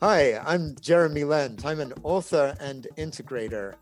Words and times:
Hi, 0.00 0.38
I'm 0.46 0.76
Jeremy 0.80 1.24
Lent. 1.24 1.66
I'm 1.66 1.80
an 1.80 1.92
author 2.04 2.54
and 2.60 2.86
integrator, 2.96 3.74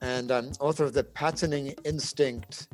and 0.00 0.30
I'm 0.30 0.52
author 0.58 0.84
of 0.84 0.94
The 0.94 1.04
Patterning 1.04 1.74
Instinct 1.84 2.68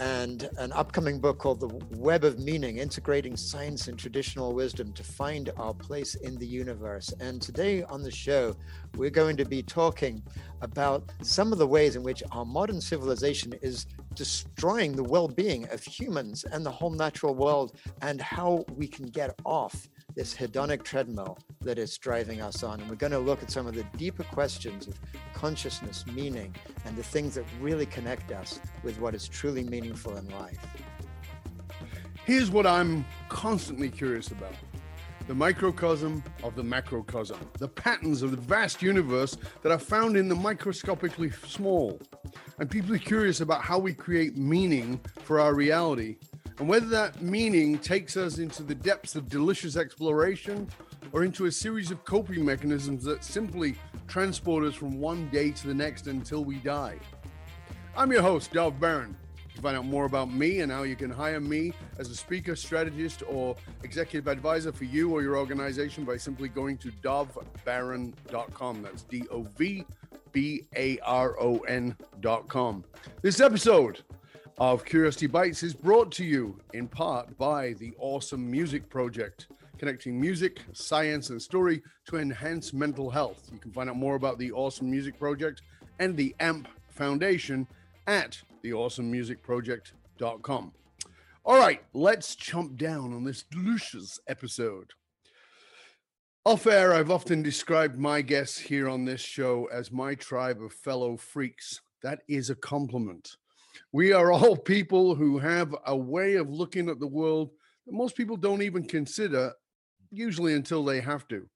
and 0.00 0.50
an 0.58 0.72
upcoming 0.72 1.20
book 1.20 1.38
called 1.38 1.60
The 1.60 1.68
Web 1.96 2.24
of 2.24 2.40
Meaning 2.40 2.78
Integrating 2.78 3.36
Science 3.36 3.86
and 3.86 3.96
Traditional 3.96 4.52
Wisdom 4.52 4.92
to 4.94 5.04
Find 5.04 5.52
Our 5.56 5.74
Place 5.74 6.16
in 6.16 6.34
the 6.34 6.46
Universe. 6.46 7.14
And 7.20 7.40
today 7.40 7.84
on 7.84 8.02
the 8.02 8.10
show, 8.10 8.56
we're 8.96 9.10
going 9.10 9.36
to 9.36 9.44
be 9.44 9.62
talking 9.62 10.20
about 10.60 11.12
some 11.22 11.52
of 11.52 11.58
the 11.58 11.68
ways 11.68 11.94
in 11.94 12.02
which 12.02 12.24
our 12.32 12.44
modern 12.44 12.80
civilization 12.80 13.54
is 13.62 13.86
destroying 14.14 14.96
the 14.96 15.04
well 15.04 15.28
being 15.28 15.68
of 15.70 15.84
humans 15.84 16.42
and 16.42 16.66
the 16.66 16.72
whole 16.72 16.90
natural 16.90 17.36
world, 17.36 17.76
and 18.02 18.20
how 18.20 18.64
we 18.74 18.88
can 18.88 19.06
get 19.06 19.38
off 19.44 19.88
this 20.14 20.34
hedonic 20.34 20.84
treadmill 20.84 21.38
that 21.60 21.78
is 21.78 21.98
driving 21.98 22.40
us 22.40 22.62
on. 22.62 22.80
And 22.80 22.88
we're 22.88 22.96
going 22.96 23.12
to 23.12 23.18
look 23.18 23.42
at 23.42 23.50
some 23.50 23.66
of 23.66 23.74
the 23.74 23.84
deeper 23.96 24.22
questions 24.24 24.86
of 24.86 24.94
consciousness, 25.32 26.04
meaning, 26.06 26.54
and 26.84 26.96
the 26.96 27.02
things 27.02 27.34
that 27.34 27.44
really 27.60 27.86
connect 27.86 28.30
us 28.32 28.60
with 28.82 29.00
what 29.00 29.14
is 29.14 29.28
truly 29.28 29.64
meaningful 29.64 30.16
in 30.16 30.28
life. 30.30 30.58
Here's 32.24 32.50
what 32.50 32.66
I'm 32.66 33.04
constantly 33.28 33.90
curious 33.90 34.28
about 34.28 34.54
the 35.26 35.34
microcosm 35.34 36.22
of 36.42 36.54
the 36.54 36.62
macrocosm, 36.62 37.38
the 37.58 37.68
patterns 37.68 38.22
of 38.22 38.30
the 38.30 38.36
vast 38.36 38.82
universe 38.82 39.38
that 39.62 39.72
are 39.72 39.78
found 39.78 40.18
in 40.18 40.28
the 40.28 40.34
microscopically 40.34 41.30
small. 41.46 41.98
And 42.58 42.70
people 42.70 42.94
are 42.94 42.98
curious 42.98 43.40
about 43.40 43.62
how 43.62 43.78
we 43.78 43.94
create 43.94 44.36
meaning 44.36 45.00
for 45.22 45.40
our 45.40 45.54
reality 45.54 46.16
and 46.58 46.68
whether 46.68 46.86
that 46.86 47.20
meaning 47.20 47.78
takes 47.78 48.16
us 48.16 48.38
into 48.38 48.62
the 48.62 48.74
depths 48.74 49.16
of 49.16 49.28
delicious 49.28 49.76
exploration 49.76 50.68
or 51.12 51.24
into 51.24 51.46
a 51.46 51.52
series 51.52 51.90
of 51.90 52.04
coping 52.04 52.44
mechanisms 52.44 53.04
that 53.04 53.24
simply 53.24 53.74
transport 54.06 54.64
us 54.64 54.74
from 54.74 55.00
one 55.00 55.28
day 55.30 55.50
to 55.50 55.66
the 55.66 55.74
next 55.74 56.06
until 56.06 56.44
we 56.44 56.56
die. 56.56 56.96
I'm 57.96 58.12
your 58.12 58.22
host, 58.22 58.52
Dov 58.52 58.78
Baron. 58.78 59.16
To 59.54 59.62
find 59.62 59.76
out 59.76 59.84
more 59.84 60.04
about 60.04 60.32
me 60.32 60.60
and 60.60 60.72
how 60.72 60.82
you 60.82 60.96
can 60.96 61.10
hire 61.10 61.40
me 61.40 61.72
as 61.98 62.10
a 62.10 62.16
speaker, 62.16 62.56
strategist, 62.56 63.22
or 63.28 63.54
executive 63.84 64.26
advisor 64.26 64.72
for 64.72 64.82
you 64.84 65.12
or 65.12 65.22
your 65.22 65.36
organization 65.36 66.04
by 66.04 66.16
simply 66.16 66.48
going 66.48 66.76
to 66.78 66.90
dovbaron.com. 66.90 68.82
That's 68.82 69.02
D 69.02 69.22
O 69.30 69.42
V 69.56 69.84
B 70.32 70.66
A 70.74 70.98
R 71.00 71.40
O 71.40 71.58
N.com. 71.60 72.84
This 73.22 73.38
episode 73.38 74.02
of 74.58 74.84
Curiosity 74.84 75.26
Bites 75.26 75.64
is 75.64 75.74
brought 75.74 76.12
to 76.12 76.24
you 76.24 76.56
in 76.74 76.86
part 76.86 77.36
by 77.36 77.72
the 77.74 77.92
Awesome 77.98 78.48
Music 78.48 78.88
Project, 78.88 79.48
connecting 79.78 80.20
music, 80.20 80.60
science, 80.72 81.30
and 81.30 81.42
story 81.42 81.82
to 82.06 82.18
enhance 82.18 82.72
mental 82.72 83.10
health. 83.10 83.50
You 83.52 83.58
can 83.58 83.72
find 83.72 83.90
out 83.90 83.96
more 83.96 84.14
about 84.14 84.38
the 84.38 84.52
Awesome 84.52 84.88
Music 84.88 85.18
Project 85.18 85.62
and 85.98 86.16
the 86.16 86.36
AMP 86.38 86.68
Foundation 86.88 87.66
at 88.06 88.40
theawesomemusicproject.com. 88.64 90.72
All 91.44 91.58
right, 91.58 91.82
let's 91.92 92.36
jump 92.36 92.76
down 92.76 93.12
on 93.12 93.24
this 93.24 93.42
delicious 93.42 94.20
episode. 94.28 94.92
Off 96.46 96.66
air, 96.66 96.94
I've 96.94 97.10
often 97.10 97.42
described 97.42 97.98
my 97.98 98.22
guests 98.22 98.58
here 98.58 98.88
on 98.88 99.04
this 99.04 99.20
show 99.20 99.68
as 99.72 99.90
my 99.90 100.14
tribe 100.14 100.62
of 100.62 100.72
fellow 100.72 101.16
freaks. 101.16 101.80
That 102.02 102.20
is 102.28 102.50
a 102.50 102.54
compliment. 102.54 103.36
We 103.92 104.12
are 104.12 104.32
all 104.32 104.56
people 104.56 105.14
who 105.14 105.38
have 105.38 105.74
a 105.86 105.96
way 105.96 106.34
of 106.34 106.50
looking 106.50 106.88
at 106.88 107.00
the 107.00 107.06
world 107.06 107.50
that 107.86 107.94
most 107.94 108.16
people 108.16 108.36
don't 108.36 108.62
even 108.62 108.84
consider, 108.84 109.52
usually 110.10 110.54
until 110.54 110.84
they 110.84 111.00
have 111.00 111.28
to. 111.28 111.48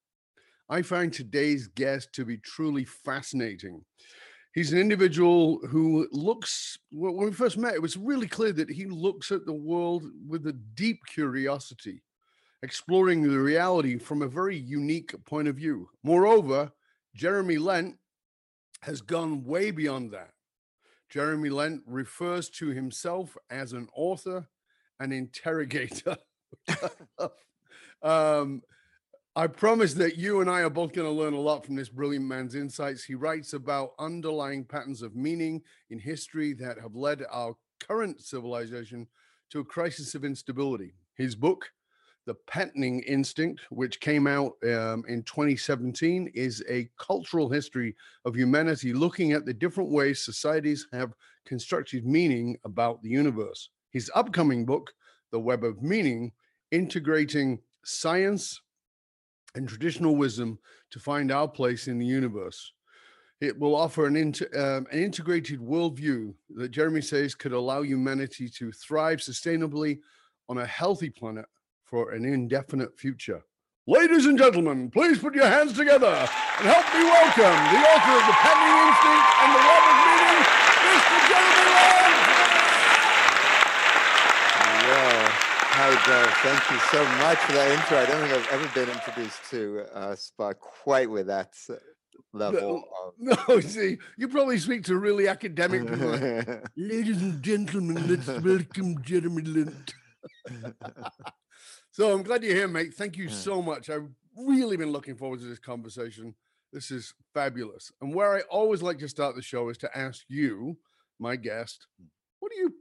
I 0.68 0.82
find 0.82 1.12
today's 1.12 1.68
guest 1.68 2.12
to 2.14 2.24
be 2.24 2.38
truly 2.38 2.84
fascinating. 2.84 3.84
He's 4.54 4.72
an 4.72 4.78
individual 4.78 5.60
who 5.68 6.08
looks, 6.10 6.78
when 6.90 7.16
we 7.16 7.32
first 7.32 7.56
met, 7.56 7.74
it 7.74 7.82
was 7.82 7.96
really 7.96 8.26
clear 8.26 8.52
that 8.52 8.70
he 8.70 8.86
looks 8.86 9.30
at 9.30 9.46
the 9.46 9.52
world 9.52 10.04
with 10.26 10.46
a 10.46 10.52
deep 10.74 11.00
curiosity, 11.06 12.02
exploring 12.62 13.22
the 13.22 13.38
reality 13.38 13.98
from 13.98 14.22
a 14.22 14.28
very 14.28 14.56
unique 14.56 15.14
point 15.24 15.48
of 15.48 15.56
view. 15.56 15.88
Moreover, 16.02 16.72
Jeremy 17.14 17.58
Lent 17.58 17.96
has 18.82 19.00
gone 19.00 19.44
way 19.44 19.70
beyond 19.70 20.12
that. 20.12 20.30
Jeremy 21.08 21.48
Lent 21.48 21.82
refers 21.86 22.50
to 22.50 22.68
himself 22.68 23.36
as 23.50 23.72
an 23.72 23.88
author, 23.94 24.46
an 25.00 25.12
interrogator. 25.12 26.16
um, 28.02 28.62
I 29.34 29.46
promise 29.46 29.94
that 29.94 30.16
you 30.16 30.40
and 30.40 30.50
I 30.50 30.62
are 30.62 30.70
both 30.70 30.92
going 30.92 31.06
to 31.06 31.12
learn 31.12 31.34
a 31.34 31.40
lot 31.40 31.64
from 31.64 31.76
this 31.76 31.88
brilliant 31.88 32.26
man's 32.26 32.54
insights. 32.54 33.04
He 33.04 33.14
writes 33.14 33.52
about 33.52 33.92
underlying 33.98 34.64
patterns 34.64 35.00
of 35.00 35.14
meaning 35.14 35.62
in 35.90 35.98
history 35.98 36.52
that 36.54 36.80
have 36.80 36.96
led 36.96 37.24
our 37.30 37.54
current 37.78 38.20
civilization 38.20 39.06
to 39.50 39.60
a 39.60 39.64
crisis 39.64 40.14
of 40.14 40.24
instability. 40.24 40.94
His 41.14 41.34
book, 41.34 41.70
the 42.28 42.34
Patterning 42.34 43.00
Instinct, 43.04 43.62
which 43.70 44.00
came 44.00 44.26
out 44.26 44.52
um, 44.64 45.02
in 45.08 45.22
2017, 45.22 46.30
is 46.34 46.62
a 46.68 46.86
cultural 46.98 47.48
history 47.48 47.96
of 48.26 48.36
humanity 48.36 48.92
looking 48.92 49.32
at 49.32 49.46
the 49.46 49.54
different 49.54 49.90
ways 49.90 50.22
societies 50.22 50.86
have 50.92 51.14
constructed 51.46 52.04
meaning 52.04 52.58
about 52.66 53.02
the 53.02 53.08
universe. 53.08 53.70
His 53.92 54.10
upcoming 54.14 54.66
book, 54.66 54.92
The 55.32 55.40
Web 55.40 55.64
of 55.64 55.82
Meaning, 55.82 56.32
integrating 56.70 57.60
science 57.82 58.60
and 59.54 59.66
traditional 59.66 60.14
wisdom 60.14 60.58
to 60.90 61.00
find 61.00 61.32
our 61.32 61.48
place 61.48 61.88
in 61.88 61.98
the 61.98 62.04
universe. 62.04 62.74
It 63.40 63.58
will 63.58 63.74
offer 63.74 64.04
an, 64.04 64.16
inter, 64.16 64.50
um, 64.54 64.86
an 64.92 65.02
integrated 65.02 65.60
worldview 65.60 66.34
that 66.56 66.72
Jeremy 66.72 67.00
says 67.00 67.34
could 67.34 67.52
allow 67.52 67.80
humanity 67.80 68.50
to 68.50 68.70
thrive 68.70 69.20
sustainably 69.20 70.00
on 70.50 70.58
a 70.58 70.66
healthy 70.66 71.08
planet 71.08 71.46
for 71.88 72.10
an 72.12 72.24
indefinite 72.24 72.98
future. 72.98 73.42
Ladies 73.86 74.26
and 74.26 74.36
gentlemen, 74.36 74.90
please 74.90 75.18
put 75.18 75.34
your 75.34 75.46
hands 75.46 75.72
together 75.72 76.06
and 76.06 76.68
help 76.68 76.84
me 76.92 77.02
welcome 77.04 77.56
the 77.72 77.80
author 77.80 78.14
of 78.20 78.24
The 78.28 78.36
Patterning 78.36 78.76
Instinct 78.84 79.28
and 79.40 79.50
The 79.56 79.62
Web 79.64 79.84
of 79.88 79.96
Meaning, 80.04 80.44
Mr. 80.84 81.16
Jeremy 81.28 81.64
Lent. 81.72 82.18
Yeah. 84.84 85.28
Hi, 85.78 85.90
Joe. 86.04 86.26
Thank 86.44 86.62
you 86.70 86.78
so 86.92 87.00
much 87.24 87.38
for 87.38 87.52
that 87.52 87.70
intro. 87.70 87.96
I 87.96 88.04
don't 88.04 88.20
think 88.20 88.34
I've 88.36 88.52
ever 88.52 88.68
been 88.74 88.90
introduced 88.94 89.50
to 89.50 89.86
uh, 89.94 90.14
Spark 90.16 90.60
quite 90.60 91.08
with 91.08 91.28
that 91.28 91.54
level. 92.34 92.84
No, 93.18 93.32
of... 93.32 93.48
no, 93.48 93.60
see, 93.60 93.96
you 94.18 94.28
probably 94.28 94.58
speak 94.58 94.84
to 94.84 94.98
really 94.98 95.28
academic 95.28 95.88
people. 95.88 96.08
Like, 96.08 96.66
Ladies 96.76 97.22
and 97.22 97.42
gentlemen, 97.42 98.06
let's 98.06 98.26
welcome 98.44 99.00
Jeremy 99.02 99.42
Lent. 99.42 99.94
So 101.98 102.12
I'm 102.12 102.22
glad 102.22 102.44
you're 102.44 102.54
here, 102.54 102.68
mate. 102.68 102.94
Thank 102.94 103.16
you 103.16 103.28
so 103.28 103.60
much. 103.60 103.90
I've 103.90 104.08
really 104.36 104.76
been 104.76 104.92
looking 104.92 105.16
forward 105.16 105.40
to 105.40 105.46
this 105.46 105.58
conversation. 105.58 106.32
This 106.72 106.92
is 106.92 107.12
fabulous. 107.34 107.90
And 108.00 108.14
where 108.14 108.36
I 108.36 108.42
always 108.42 108.82
like 108.82 109.00
to 109.00 109.08
start 109.08 109.34
the 109.34 109.42
show 109.42 109.68
is 109.68 109.78
to 109.78 109.98
ask 109.98 110.22
you, 110.28 110.78
my 111.18 111.34
guest, 111.34 111.88
what 112.38 112.52
do 112.52 112.58
you 112.58 112.72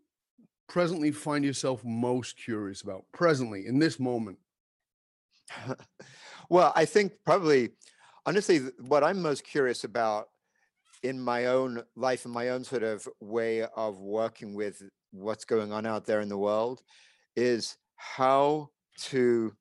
presently 0.70 1.10
find 1.10 1.44
yourself 1.44 1.84
most 1.84 2.38
curious 2.38 2.84
about 2.84 3.06
presently 3.12 3.66
in 3.66 3.80
this 3.80 4.00
moment? 4.00 4.38
well, 6.52 6.72
I 6.76 6.86
think 6.86 7.14
probably, 7.26 7.72
honestly, 8.28 8.60
what 8.82 9.04
I'm 9.04 9.20
most 9.20 9.44
curious 9.44 9.84
about 9.84 10.28
in 11.02 11.20
my 11.20 11.48
own 11.48 11.82
life 11.96 12.26
and 12.26 12.34
my 12.36 12.50
own 12.50 12.64
sort 12.64 12.84
of 12.84 13.08
way 13.20 13.64
of 13.64 13.98
working 13.98 14.54
with 14.54 14.84
what's 15.10 15.44
going 15.44 15.72
on 15.72 15.88
out 15.88 16.06
there 16.06 16.22
in 16.22 16.30
the 16.30 16.38
world 16.38 16.84
is 17.36 17.78
how 17.96 18.70
to 18.98 19.54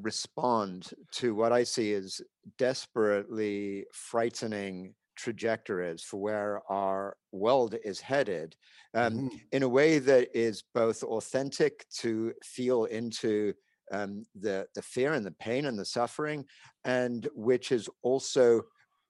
respond 0.00 0.90
to 1.12 1.34
what 1.34 1.52
I 1.52 1.64
see 1.64 1.94
as 1.94 2.20
desperately 2.58 3.86
frightening 3.92 4.94
trajectories 5.16 6.02
for 6.02 6.18
where 6.18 6.62
our 6.70 7.16
world 7.32 7.74
is 7.84 8.00
headed 8.00 8.54
um, 8.94 9.12
mm-hmm. 9.12 9.36
in 9.52 9.62
a 9.64 9.68
way 9.68 9.98
that 9.98 10.28
is 10.32 10.62
both 10.74 11.02
authentic 11.02 11.84
to 11.98 12.32
feel 12.44 12.84
into 12.84 13.52
um, 13.92 14.24
the 14.38 14.66
the 14.74 14.82
fear 14.82 15.14
and 15.14 15.26
the 15.26 15.32
pain 15.32 15.66
and 15.66 15.78
the 15.78 15.84
suffering 15.84 16.44
and 16.84 17.28
which 17.34 17.72
is 17.72 17.88
also 18.02 18.62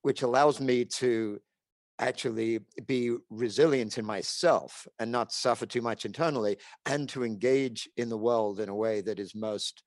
which 0.02 0.22
allows 0.22 0.61
me 0.61 0.84
to 0.84 1.38
actually 1.98 2.60
be 2.86 3.16
resilient 3.30 3.98
in 3.98 4.04
myself 4.04 4.86
and 4.98 5.10
not 5.10 5.32
suffer 5.32 5.66
too 5.66 5.82
much 5.82 6.04
internally 6.04 6.56
and 6.86 7.08
to 7.08 7.24
engage 7.24 7.88
in 7.96 8.08
the 8.08 8.16
world 8.16 8.60
in 8.60 8.68
a 8.68 8.74
way 8.74 9.00
that 9.00 9.18
is 9.18 9.34
most 9.34 9.82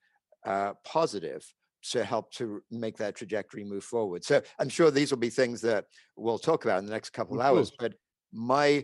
uh, 0.45 0.73
positive 0.85 1.45
to 1.83 2.03
help 2.03 2.31
to 2.31 2.61
make 2.69 2.97
that 2.97 3.15
trajectory 3.15 3.63
move 3.63 3.83
forward. 3.83 4.23
So 4.23 4.41
i'm 4.59 4.69
sure 4.69 4.91
these 4.91 5.11
will 5.11 5.17
be 5.17 5.29
things 5.29 5.61
that 5.61 5.85
we'll 6.15 6.39
talk 6.39 6.65
about 6.65 6.79
in 6.79 6.85
the 6.85 6.91
next 6.91 7.11
couple 7.11 7.35
of 7.35 7.41
hours 7.41 7.71
but 7.79 7.93
my 8.31 8.83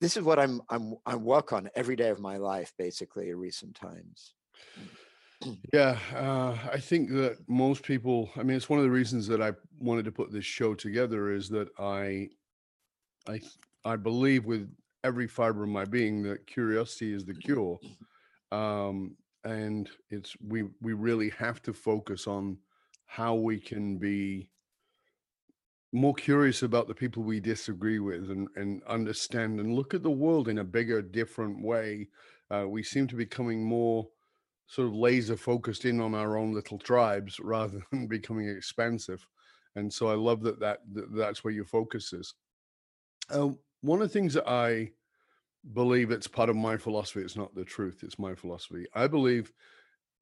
this 0.00 0.16
is 0.16 0.22
what 0.22 0.38
i'm 0.38 0.62
i'm 0.70 0.94
i 1.06 1.14
work 1.14 1.52
on 1.52 1.68
every 1.74 1.96
day 1.96 2.08
of 2.08 2.20
my 2.20 2.36
life 2.36 2.72
basically 2.78 3.30
in 3.30 3.36
recent 3.36 3.74
times. 3.74 4.34
Yeah, 5.72 5.98
uh, 6.14 6.56
I 6.70 6.78
think 6.78 7.08
that 7.10 7.38
most 7.48 7.82
people. 7.82 8.30
I 8.36 8.42
mean, 8.42 8.56
it's 8.56 8.68
one 8.68 8.78
of 8.78 8.84
the 8.84 8.90
reasons 8.90 9.26
that 9.28 9.40
I 9.40 9.52
wanted 9.78 10.04
to 10.04 10.12
put 10.12 10.30
this 10.30 10.44
show 10.44 10.74
together 10.74 11.32
is 11.32 11.48
that 11.48 11.68
I, 11.78 12.28
I, 13.30 13.40
I 13.84 13.96
believe 13.96 14.44
with 14.44 14.68
every 15.04 15.28
fiber 15.28 15.62
of 15.62 15.68
my 15.68 15.84
being 15.84 16.22
that 16.24 16.46
curiosity 16.46 17.14
is 17.14 17.24
the 17.24 17.34
cure, 17.34 17.78
um, 18.52 19.16
and 19.44 19.88
it's 20.10 20.36
we 20.46 20.64
we 20.82 20.92
really 20.92 21.30
have 21.30 21.62
to 21.62 21.72
focus 21.72 22.26
on 22.26 22.58
how 23.06 23.34
we 23.34 23.58
can 23.58 23.98
be 23.98 24.50
more 25.92 26.14
curious 26.14 26.62
about 26.62 26.86
the 26.86 26.94
people 26.94 27.22
we 27.22 27.40
disagree 27.40 27.98
with 27.98 28.30
and, 28.30 28.48
and 28.54 28.82
understand 28.84 29.58
and 29.58 29.74
look 29.74 29.92
at 29.92 30.04
the 30.04 30.10
world 30.10 30.48
in 30.48 30.58
a 30.58 30.64
bigger, 30.64 31.02
different 31.02 31.60
way. 31.64 32.06
Uh, 32.50 32.64
we 32.68 32.82
seem 32.82 33.08
to 33.08 33.16
be 33.16 33.24
becoming 33.24 33.64
more 33.64 34.06
sort 34.68 34.86
of 34.86 34.94
laser 34.94 35.36
focused 35.36 35.84
in 35.84 36.00
on 36.00 36.14
our 36.14 36.36
own 36.36 36.54
little 36.54 36.78
tribes 36.78 37.40
rather 37.42 37.82
than 37.90 38.06
becoming 38.06 38.48
expensive. 38.48 39.26
And 39.74 39.92
so 39.92 40.08
I 40.08 40.14
love 40.14 40.42
that, 40.42 40.60
that, 40.60 40.80
that 40.92 41.14
that's 41.14 41.42
where 41.42 41.52
your 41.52 41.64
focus 41.64 42.12
is. 42.12 42.34
Uh, 43.30 43.50
one 43.82 44.02
of 44.02 44.08
the 44.08 44.12
things 44.12 44.34
that 44.34 44.48
I 44.48 44.90
believe 45.72 46.10
it's 46.10 46.26
part 46.26 46.50
of 46.50 46.56
my 46.56 46.76
philosophy, 46.76 47.20
it's 47.20 47.36
not 47.36 47.54
the 47.54 47.64
truth, 47.64 48.00
it's 48.02 48.18
my 48.18 48.34
philosophy. 48.34 48.86
I 48.94 49.06
believe 49.06 49.52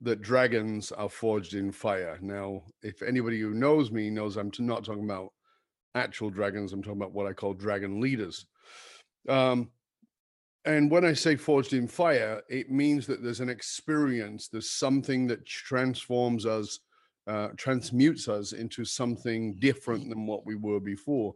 that 0.00 0.22
dragons 0.22 0.92
are 0.92 1.08
forged 1.08 1.54
in 1.54 1.72
fire. 1.72 2.18
Now, 2.20 2.62
if 2.82 3.02
anybody 3.02 3.40
who 3.40 3.54
knows 3.54 3.90
me 3.90 4.10
knows 4.10 4.36
I'm 4.36 4.52
not 4.60 4.84
talking 4.84 5.04
about 5.04 5.32
actual 5.94 6.30
dragons. 6.30 6.72
I'm 6.72 6.82
talking 6.82 7.00
about 7.00 7.12
what 7.12 7.26
I 7.26 7.32
call 7.32 7.54
dragon 7.54 8.00
leaders. 8.00 8.46
Um, 9.28 9.70
and 10.64 10.90
when 10.90 11.04
I 11.04 11.12
say 11.12 11.36
forged 11.36 11.72
in 11.72 11.88
fire, 11.88 12.42
it 12.48 12.70
means 12.70 13.06
that 13.06 13.22
there's 13.22 13.40
an 13.40 13.48
experience, 13.48 14.48
there's 14.48 14.70
something 14.70 15.26
that 15.28 15.46
transforms 15.46 16.46
us, 16.46 16.80
uh, 17.26 17.48
transmutes 17.56 18.28
us 18.28 18.52
into 18.52 18.84
something 18.84 19.54
different 19.58 20.08
than 20.08 20.26
what 20.26 20.46
we 20.46 20.56
were 20.56 20.80
before. 20.80 21.34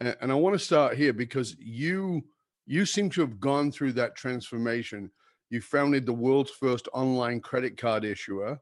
And, 0.00 0.16
and 0.20 0.32
I 0.32 0.34
want 0.34 0.54
to 0.54 0.64
start 0.64 0.96
here 0.96 1.12
because 1.12 1.56
you 1.58 2.24
you 2.66 2.86
seem 2.86 3.10
to 3.10 3.20
have 3.20 3.40
gone 3.40 3.72
through 3.72 3.92
that 3.92 4.14
transformation. 4.14 5.10
You 5.50 5.60
founded 5.60 6.06
the 6.06 6.12
world's 6.12 6.52
first 6.52 6.88
online 6.92 7.40
credit 7.40 7.76
card 7.76 8.04
issuer, 8.04 8.60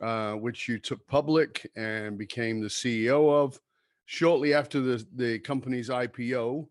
uh, 0.00 0.32
which 0.32 0.66
you 0.66 0.78
took 0.78 1.06
public 1.06 1.70
and 1.76 2.16
became 2.16 2.60
the 2.60 2.68
CEO 2.68 3.30
of. 3.30 3.60
Shortly 4.06 4.54
after 4.54 4.80
the, 4.80 5.06
the 5.14 5.38
company's 5.40 5.90
IPO, 5.90 6.66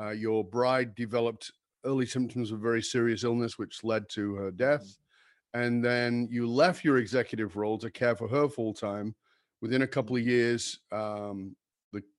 uh, 0.00 0.10
your 0.10 0.44
bride 0.44 0.94
developed 0.94 1.50
early 1.84 2.06
symptoms 2.06 2.52
of 2.52 2.60
very 2.60 2.82
serious 2.82 3.24
illness, 3.24 3.58
which 3.58 3.82
led 3.82 4.08
to 4.10 4.34
her 4.34 4.50
death. 4.50 4.82
Mm-hmm. 4.84 5.60
And 5.60 5.84
then 5.84 6.28
you 6.30 6.48
left 6.48 6.84
your 6.84 6.98
executive 6.98 7.56
role 7.56 7.78
to 7.78 7.90
care 7.90 8.16
for 8.16 8.28
her 8.28 8.48
full 8.48 8.74
time. 8.74 9.14
Within 9.60 9.82
a 9.82 9.86
couple 9.86 10.16
of 10.16 10.26
years, 10.26 10.80
um, 10.90 11.54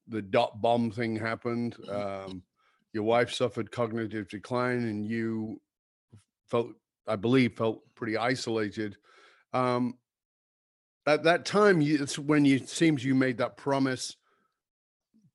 the, 0.07 0.21
dot 0.21 0.61
bomb 0.61 0.91
thing 0.91 1.15
happened. 1.15 1.75
Mm-hmm. 1.87 2.31
Um, 2.31 2.43
your 2.93 3.03
wife 3.03 3.31
suffered 3.31 3.71
cognitive 3.71 4.29
decline, 4.29 4.83
and 4.83 5.05
you 5.05 5.59
felt, 6.47 6.69
I 7.07 7.15
believe, 7.15 7.57
felt 7.57 7.81
pretty 7.95 8.17
isolated. 8.17 8.97
Um, 9.53 9.97
at 11.05 11.23
that 11.23 11.45
time, 11.45 11.81
you, 11.81 12.01
it's 12.01 12.17
when 12.17 12.45
you 12.45 12.59
seems 12.59 13.03
you 13.03 13.15
made 13.15 13.37
that 13.39 13.57
promise 13.57 14.15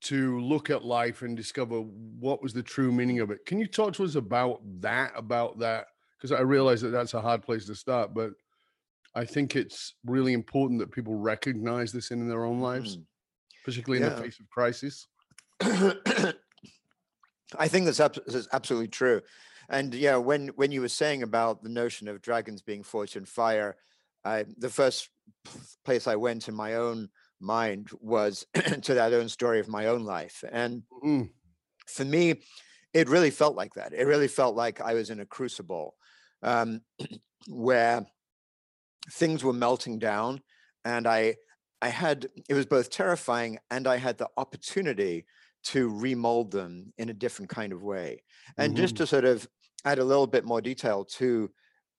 to 0.01 0.39
look 0.39 0.69
at 0.69 0.85
life 0.85 1.21
and 1.21 1.35
discover 1.35 1.81
what 1.81 2.41
was 2.41 2.53
the 2.53 2.63
true 2.63 2.91
meaning 2.91 3.19
of 3.19 3.31
it. 3.31 3.45
Can 3.45 3.59
you 3.59 3.67
talk 3.67 3.93
to 3.95 4.05
us 4.05 4.15
about 4.15 4.61
that? 4.79 5.11
About 5.15 5.59
that? 5.59 5.87
Because 6.17 6.31
I 6.31 6.41
realize 6.41 6.81
that 6.81 6.89
that's 6.89 7.13
a 7.13 7.21
hard 7.21 7.43
place 7.43 7.65
to 7.65 7.75
start, 7.75 8.13
but 8.13 8.31
I 9.15 9.25
think 9.25 9.55
it's 9.55 9.95
really 10.05 10.33
important 10.33 10.79
that 10.79 10.91
people 10.91 11.15
recognize 11.15 11.91
this 11.91 12.11
in 12.11 12.27
their 12.27 12.45
own 12.45 12.59
lives, 12.59 12.97
mm. 12.97 13.03
Particularly 13.65 14.03
in 14.05 14.09
the 14.09 14.21
face 14.21 14.39
of 14.39 14.49
crisis. 14.49 15.07
I 17.57 17.67
think 17.67 17.85
that's, 17.85 17.97
that's 17.97 18.47
absolutely 18.53 18.89
true. 18.89 19.21
And 19.69 19.93
yeah, 19.93 20.15
when 20.15 20.47
when 20.49 20.71
you 20.71 20.81
were 20.81 20.89
saying 20.89 21.21
about 21.21 21.61
the 21.61 21.69
notion 21.69 22.07
of 22.07 22.21
dragons 22.21 22.61
being 22.61 22.81
forged 22.81 23.15
in 23.15 23.25
fire, 23.25 23.77
I, 24.25 24.45
the 24.57 24.69
first 24.69 25.09
place 25.85 26.07
I 26.07 26.15
went 26.15 26.47
in 26.47 26.55
my 26.55 26.75
own 26.75 27.09
mind 27.39 27.89
was 28.01 28.45
to 28.81 28.93
that 28.95 29.13
own 29.13 29.29
story 29.29 29.59
of 29.59 29.67
my 29.67 29.85
own 29.85 30.03
life. 30.03 30.43
And 30.51 30.83
mm. 31.03 31.29
for 31.87 32.03
me, 32.03 32.41
it 32.93 33.09
really 33.09 33.29
felt 33.29 33.55
like 33.55 33.75
that. 33.75 33.93
It 33.93 34.07
really 34.07 34.27
felt 34.27 34.55
like 34.55 34.81
I 34.81 34.95
was 34.95 35.09
in 35.09 35.19
a 35.19 35.25
crucible 35.25 35.95
um, 36.41 36.81
where 37.47 38.05
things 39.11 39.43
were 39.43 39.53
melting 39.53 39.99
down, 39.99 40.41
and 40.83 41.07
I, 41.07 41.35
I 41.81 41.89
had 41.89 42.29
it 42.47 42.53
was 42.53 42.65
both 42.65 42.89
terrifying 42.89 43.59
and 43.71 43.87
I 43.87 43.97
had 43.97 44.17
the 44.17 44.29
opportunity 44.37 45.25
to 45.61 45.89
remold 45.89 46.51
them 46.51 46.93
in 46.97 47.09
a 47.09 47.13
different 47.13 47.49
kind 47.49 47.73
of 47.73 47.83
way. 47.83 48.23
And 48.57 48.73
mm-hmm. 48.73 48.81
just 48.81 48.97
to 48.97 49.07
sort 49.07 49.25
of 49.25 49.47
add 49.85 49.99
a 49.99 50.03
little 50.03 50.27
bit 50.27 50.45
more 50.45 50.61
detail 50.61 51.05
to 51.05 51.49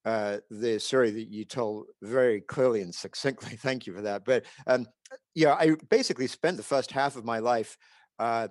uh, 0.04 0.38
the 0.50 0.78
story 0.78 1.10
that 1.10 1.28
you 1.28 1.44
told 1.44 1.86
very 2.02 2.40
clearly 2.40 2.80
and 2.80 2.94
succinctly. 2.94 3.56
Thank 3.56 3.86
you 3.86 3.94
for 3.94 4.02
that. 4.02 4.24
But 4.24 4.44
um, 4.66 4.86
yeah, 5.34 5.54
I 5.54 5.76
basically 5.88 6.26
spent 6.26 6.56
the 6.56 6.62
first 6.62 6.90
half 6.92 7.16
of 7.16 7.24
my 7.24 7.38
life 7.38 7.76
uh, 8.18 8.48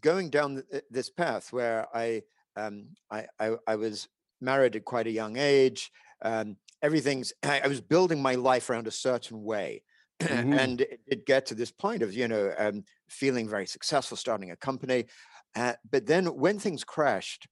going 0.00 0.30
down 0.30 0.62
th- 0.70 0.84
this 0.90 1.10
path 1.10 1.52
where 1.52 1.86
I, 1.94 2.22
um, 2.56 2.88
I, 3.10 3.26
I, 3.38 3.56
I 3.66 3.76
was 3.76 4.08
married 4.40 4.76
at 4.76 4.84
quite 4.84 5.06
a 5.06 5.10
young 5.10 5.36
age. 5.36 5.90
Um, 6.22 6.56
everything's 6.82 7.32
I, 7.42 7.60
I, 7.64 7.68
was 7.68 7.80
building 7.80 8.22
my 8.22 8.34
life 8.34 8.70
around 8.70 8.86
a 8.86 8.92
certain 8.92 9.42
way. 9.44 9.82
Mm-hmm. 10.32 10.52
and 10.54 10.80
it 10.80 11.00
did 11.08 11.26
get 11.26 11.46
to 11.46 11.54
this 11.54 11.70
point 11.70 12.02
of 12.02 12.14
you 12.14 12.28
know 12.28 12.52
um, 12.58 12.84
feeling 13.08 13.48
very 13.48 13.66
successful 13.66 14.16
starting 14.16 14.50
a 14.50 14.56
company 14.56 15.06
uh, 15.56 15.74
but 15.90 16.06
then 16.06 16.26
when 16.26 16.58
things 16.58 16.84
crashed 16.84 17.46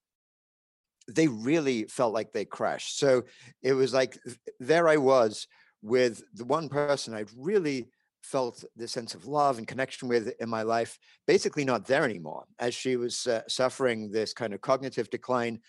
they 1.14 1.28
really 1.28 1.84
felt 1.84 2.14
like 2.14 2.32
they 2.32 2.44
crashed. 2.44 2.98
So 2.98 3.24
it 3.62 3.72
was 3.72 3.92
like 3.92 4.18
there 4.58 4.88
I 4.88 4.96
was 4.96 5.46
with 5.82 6.22
the 6.34 6.44
one 6.44 6.68
person 6.68 7.14
I'd 7.14 7.30
really 7.36 7.88
felt 8.22 8.64
the 8.76 8.86
sense 8.86 9.14
of 9.14 9.26
love 9.26 9.58
and 9.58 9.66
connection 9.66 10.08
with 10.08 10.32
in 10.40 10.48
my 10.48 10.62
life, 10.62 10.98
basically 11.26 11.64
not 11.64 11.86
there 11.86 12.04
anymore. 12.04 12.44
As 12.58 12.74
she 12.74 12.96
was 12.96 13.26
uh, 13.26 13.42
suffering 13.48 14.10
this 14.10 14.34
kind 14.34 14.52
of 14.52 14.60
cognitive 14.60 15.08
decline, 15.10 15.60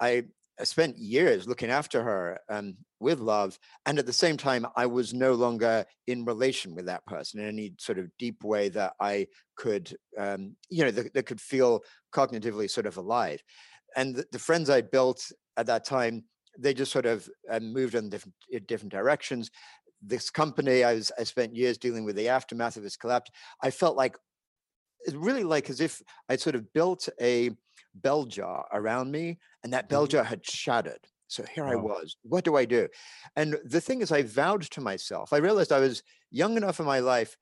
I 0.00 0.24
spent 0.62 0.98
years 0.98 1.46
looking 1.46 1.70
after 1.70 2.02
her 2.02 2.40
um, 2.48 2.76
with 3.00 3.20
love. 3.20 3.58
And 3.86 3.98
at 3.98 4.06
the 4.06 4.12
same 4.12 4.36
time, 4.36 4.66
I 4.76 4.86
was 4.86 5.14
no 5.14 5.34
longer 5.34 5.84
in 6.06 6.24
relation 6.24 6.74
with 6.74 6.86
that 6.86 7.06
person 7.06 7.40
in 7.40 7.48
any 7.48 7.74
sort 7.78 7.98
of 7.98 8.10
deep 8.18 8.42
way 8.42 8.68
that 8.70 8.94
I 9.00 9.28
could, 9.56 9.94
um, 10.18 10.56
you 10.70 10.84
know, 10.84 10.90
that, 10.90 11.14
that 11.14 11.26
could 11.26 11.40
feel 11.40 11.80
cognitively 12.12 12.70
sort 12.70 12.86
of 12.86 12.96
alive 12.96 13.42
and 13.96 14.14
the, 14.14 14.24
the 14.32 14.38
friends 14.38 14.70
I 14.70 14.80
built 14.80 15.30
at 15.56 15.66
that 15.66 15.84
time, 15.84 16.24
they 16.58 16.74
just 16.74 16.92
sort 16.92 17.06
of 17.06 17.28
uh, 17.50 17.60
moved 17.60 17.94
in 17.94 18.08
different 18.08 18.34
in 18.50 18.64
different 18.64 18.92
directions. 18.92 19.50
This 20.02 20.30
company, 20.30 20.84
I 20.84 20.94
was 20.94 21.12
I 21.18 21.24
spent 21.24 21.56
years 21.56 21.78
dealing 21.78 22.04
with 22.04 22.16
the 22.16 22.28
aftermath 22.28 22.76
of 22.76 22.84
its 22.84 22.96
collapse. 22.96 23.30
I 23.62 23.70
felt 23.70 23.96
like 23.96 24.16
it's 25.02 25.16
really 25.16 25.44
like 25.44 25.70
as 25.70 25.80
if 25.80 26.02
I'd 26.28 26.40
sort 26.40 26.56
of 26.56 26.72
built 26.72 27.08
a 27.20 27.50
bell 27.94 28.24
jar 28.24 28.66
around 28.72 29.10
me, 29.10 29.38
and 29.62 29.72
that 29.72 29.88
bell 29.88 30.04
mm-hmm. 30.04 30.12
jar 30.12 30.24
had 30.24 30.44
shattered. 30.44 31.00
So 31.28 31.44
here 31.54 31.64
wow. 31.64 31.72
I 31.72 31.76
was. 31.76 32.16
What 32.22 32.44
do 32.44 32.56
I 32.56 32.64
do? 32.64 32.88
And 33.36 33.56
the 33.64 33.80
thing 33.80 34.00
is, 34.00 34.10
I 34.10 34.22
vowed 34.22 34.62
to 34.62 34.80
myself. 34.80 35.32
I 35.32 35.38
realized 35.38 35.72
I 35.72 35.80
was 35.80 36.02
young 36.30 36.56
enough 36.56 36.80
in 36.80 36.86
my 36.86 36.98
life 36.98 37.36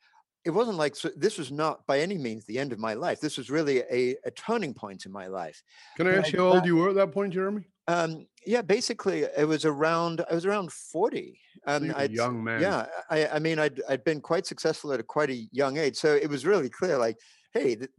it 0.47 0.51
wasn't 0.51 0.79
like 0.79 0.95
so 0.95 1.11
this 1.17 1.39
was 1.39 1.51
not 1.51 1.85
by 1.89 1.99
any 1.99 2.17
means 2.17 2.45
the 2.45 2.59
end 2.59 2.73
of 2.73 2.79
my 2.79 2.95
life. 2.95 3.21
This 3.21 3.37
was 3.37 3.51
really 3.51 3.81
a, 3.91 4.15
a 4.25 4.31
turning 4.31 4.73
point 4.73 5.05
in 5.05 5.11
my 5.11 5.27
life. 5.27 5.61
Can 5.97 6.07
I 6.07 6.15
ask 6.15 6.33
you 6.33 6.39
how 6.39 6.55
old 6.55 6.65
you 6.65 6.77
were 6.77 6.89
at 6.89 6.95
that 6.95 7.11
point, 7.11 7.35
Jeremy? 7.35 7.65
Um, 7.89 8.27
yeah, 8.47 8.63
basically, 8.63 9.27
it 9.37 9.47
was 9.47 9.65
around. 9.65 10.25
I 10.31 10.35
was 10.35 10.47
around 10.47 10.73
forty. 10.73 11.41
Um, 11.67 11.91
so 11.91 12.03
young 12.03 12.45
man. 12.45 12.63
Yeah, 12.63 12.87
I, 13.11 13.27
I 13.27 13.39
mean, 13.41 13.59
I'd 13.59 13.83
I'd 13.89 14.05
been 14.05 14.21
quite 14.21 14.47
successful 14.47 14.93
at 14.93 15.01
a 15.01 15.03
quite 15.03 15.31
a 15.31 15.49
young 15.51 15.79
age, 15.79 15.97
so 15.97 16.15
it 16.15 16.31
was 16.31 16.47
really 16.47 16.71
clear. 16.71 16.97
Like, 16.97 17.19
hey, 17.53 17.75
th- 17.75 17.91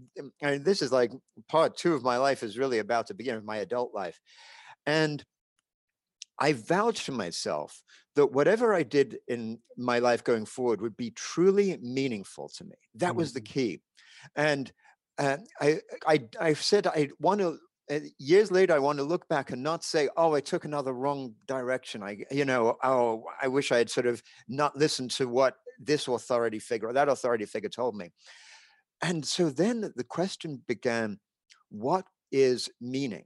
I 0.42 0.52
mean, 0.52 0.64
this 0.64 0.82
is 0.82 0.94
like 0.94 1.12
part 1.50 1.76
two 1.76 1.94
of 1.96 2.04
my 2.04 2.16
life 2.16 2.44
is 2.44 2.58
really 2.58 2.80
about 2.80 3.08
to 3.08 3.14
begin 3.14 3.36
of 3.36 3.44
my 3.44 3.58
adult 3.58 3.94
life, 3.94 4.22
and 4.86 5.22
I 6.40 6.54
vouched 6.54 7.06
to 7.08 7.12
myself 7.12 7.82
that 8.16 8.32
whatever 8.32 8.74
I 8.74 8.84
did 8.84 9.20
in 9.28 9.60
my 9.78 10.00
life 10.00 10.24
going 10.24 10.46
forward 10.46 10.82
would 10.82 10.98
be 10.98 11.12
truly 11.12 11.78
meaningful 11.82 12.50
to 12.58 12.64
me. 12.64 12.76
That 12.96 13.10
mm-hmm. 13.10 13.18
was 13.18 13.34
the 13.34 13.42
mm-hmm. 13.42 13.54
key. 13.54 13.82
And 14.36 14.72
uh, 15.18 15.38
I, 15.62 15.80
I, 16.06 16.24
I 16.40 16.54
said 16.54 16.88
I 16.88 17.10
want 17.20 17.42
to. 17.42 17.58
Uh, 17.90 18.00
years 18.20 18.52
later, 18.52 18.74
I 18.74 18.80
want 18.80 18.98
to 18.98 19.04
look 19.06 19.30
back 19.30 19.52
and 19.52 19.64
not 19.64 19.82
say, 19.82 20.10
"Oh, 20.18 20.36
I 20.36 20.42
took 20.42 20.66
another 20.66 20.92
wrong 20.92 21.36
direction." 21.48 22.04
I, 22.04 22.18
you 22.30 22.44
know, 22.44 22.78
oh, 22.84 23.24
I 23.42 23.48
wish 23.48 23.72
I 23.72 23.78
had 23.78 23.90
sort 23.90 24.08
of 24.08 24.22
not 24.50 24.76
listened 24.76 25.12
to 25.12 25.28
what 25.28 25.56
this 25.80 26.08
authority 26.08 26.60
figure 26.60 26.90
or 26.90 26.94
that 26.94 27.08
authority 27.08 27.46
figure 27.46 27.70
told 27.70 27.96
me. 27.96 28.12
And 29.02 29.26
so 29.26 29.50
then 29.50 29.94
the 29.96 30.04
question 30.04 30.62
began: 30.68 31.20
What 31.70 32.06
is 32.30 32.70
meaning? 32.82 33.24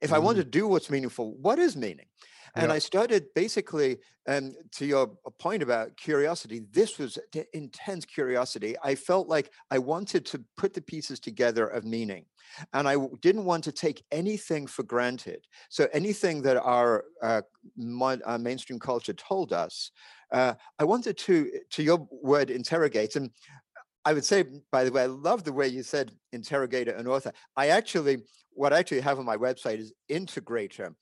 If 0.00 0.08
mm-hmm. 0.08 0.16
I 0.16 0.18
want 0.18 0.38
to 0.38 0.44
do 0.44 0.66
what's 0.66 0.90
meaningful, 0.90 1.36
what 1.36 1.60
is 1.60 1.76
meaning? 1.76 2.06
And 2.56 2.70
Yeah. 2.70 2.74
I 2.74 2.78
started 2.78 3.26
basically, 3.34 3.98
um, 4.26 4.54
to 4.72 4.86
your 4.86 5.06
point 5.38 5.62
about 5.62 5.96
curiosity, 5.96 6.60
this 6.70 6.98
was 6.98 7.18
intense 7.52 8.04
curiosity. 8.04 8.76
I 8.82 8.94
felt 8.94 9.28
like 9.28 9.52
I 9.70 9.78
wanted 9.78 10.26
to 10.26 10.44
put 10.56 10.74
the 10.74 10.82
pieces 10.82 11.20
together 11.20 11.66
of 11.66 11.84
meaning. 11.84 12.26
And 12.72 12.88
I 12.88 12.96
didn't 13.20 13.44
want 13.44 13.64
to 13.64 13.72
take 13.72 14.04
anything 14.10 14.66
for 14.66 14.82
granted. 14.82 15.46
So 15.68 15.88
anything 15.92 16.42
that 16.42 16.56
our, 16.56 17.04
uh, 17.22 17.42
mon- 17.76 18.22
uh, 18.24 18.38
mainstream 18.38 18.78
culture 18.78 19.12
told 19.12 19.52
us, 19.52 19.92
uh, 20.32 20.54
I 20.78 20.84
wanted 20.84 21.16
to, 21.18 21.50
to 21.70 21.82
your 21.82 22.08
word, 22.10 22.50
interrogate. 22.50 23.16
And 23.16 23.30
I 24.04 24.12
would 24.12 24.24
say, 24.24 24.44
by 24.72 24.84
the 24.84 24.92
way, 24.92 25.02
I 25.02 25.06
love 25.06 25.44
the 25.44 25.52
way 25.52 25.68
you 25.68 25.82
said 25.82 26.12
interrogator 26.32 26.92
and 26.92 27.06
author. 27.06 27.32
I 27.56 27.68
actually, 27.68 28.24
what 28.50 28.72
I 28.72 28.78
actually 28.78 29.02
have 29.02 29.18
on 29.18 29.24
my 29.24 29.36
website 29.36 29.78
is 29.78 29.92
integrator 30.10 30.94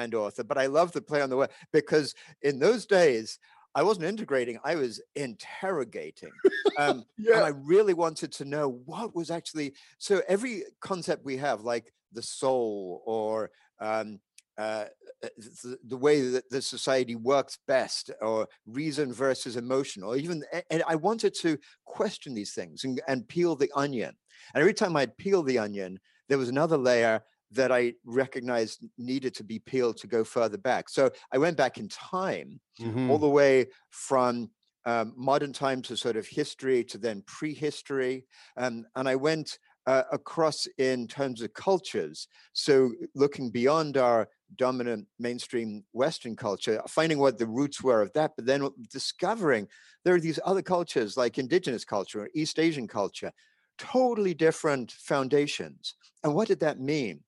and 0.00 0.14
author, 0.14 0.44
but 0.44 0.58
I 0.58 0.66
love 0.66 0.92
the 0.92 1.02
play 1.02 1.22
on 1.22 1.30
the 1.30 1.36
word 1.36 1.50
because 1.72 2.14
in 2.42 2.58
those 2.58 2.86
days, 2.86 3.38
I 3.74 3.82
wasn't 3.84 4.06
integrating, 4.06 4.58
I 4.64 4.74
was 4.74 5.00
interrogating. 5.14 6.32
Um, 6.76 7.04
and 7.18 7.44
I 7.44 7.52
really 7.64 7.94
wanted 7.94 8.32
to 8.32 8.44
know 8.44 8.80
what 8.84 9.14
was 9.14 9.30
actually 9.30 9.74
so 9.98 10.22
every 10.28 10.64
concept 10.80 11.24
we 11.24 11.36
have, 11.36 11.60
like 11.60 11.92
the 12.12 12.22
soul 12.22 13.02
or 13.06 13.50
um, 13.80 14.18
uh, 14.58 14.84
uh, 15.22 15.28
the, 15.62 15.78
the 15.88 15.96
way 15.96 16.20
that 16.20 16.50
the 16.50 16.60
society 16.60 17.16
works 17.16 17.58
best, 17.66 18.10
or 18.20 18.46
reason 18.66 19.10
versus 19.10 19.56
emotion, 19.56 20.02
or 20.02 20.16
even, 20.16 20.42
and 20.68 20.82
I 20.86 20.96
wanted 20.96 21.34
to 21.40 21.56
question 21.86 22.34
these 22.34 22.52
things 22.52 22.84
and, 22.84 23.00
and 23.08 23.26
peel 23.26 23.56
the 23.56 23.72
onion. 23.74 24.14
And 24.54 24.60
every 24.60 24.74
time 24.74 24.96
I'd 24.96 25.16
peel 25.16 25.42
the 25.42 25.58
onion, 25.58 25.98
there 26.28 26.36
was 26.36 26.50
another 26.50 26.76
layer 26.76 27.22
that 27.50 27.72
I 27.72 27.94
recognized 28.04 28.84
needed 28.98 29.34
to 29.36 29.44
be 29.44 29.58
peeled 29.58 29.96
to 29.98 30.06
go 30.06 30.24
further 30.24 30.58
back. 30.58 30.88
So 30.88 31.10
I 31.32 31.38
went 31.38 31.56
back 31.56 31.78
in 31.78 31.88
time 31.88 32.60
Mhm. 32.78 33.06
all 33.06 33.18
the 33.18 33.28
way 33.28 33.66
from 33.90 34.50
um, 34.86 35.12
modern 35.16 35.52
time 35.52 35.82
to 35.82 35.96
sort 35.96 36.16
of 36.16 36.26
history 36.26 36.82
to 36.84 36.96
then 36.96 37.22
prehistory. 37.26 38.24
Um, 38.56 38.86
and 38.96 39.08
I 39.08 39.16
went 39.16 39.58
uh, 39.86 40.04
across 40.10 40.66
in 40.78 41.06
terms 41.06 41.42
of 41.42 41.52
cultures. 41.52 42.28
So 42.54 42.92
looking 43.14 43.50
beyond 43.50 43.96
our 43.96 44.28
dominant 44.56 45.08
mainstream 45.18 45.84
Western 45.92 46.34
culture, 46.36 46.82
finding 46.88 47.18
what 47.18 47.38
the 47.38 47.46
roots 47.46 47.82
were 47.82 48.00
of 48.00 48.12
that, 48.14 48.32
but 48.36 48.46
then 48.46 48.68
discovering 48.90 49.68
there 50.04 50.14
are 50.14 50.20
these 50.20 50.40
other 50.44 50.62
cultures 50.62 51.16
like 51.16 51.38
indigenous 51.38 51.84
culture, 51.84 52.22
or 52.22 52.30
East 52.34 52.58
Asian 52.58 52.88
culture, 52.88 53.32
totally 53.78 54.34
different 54.34 54.92
foundations. 54.92 55.94
And 56.22 56.34
what 56.34 56.48
did 56.48 56.60
that 56.60 56.78
mean? 56.80 57.24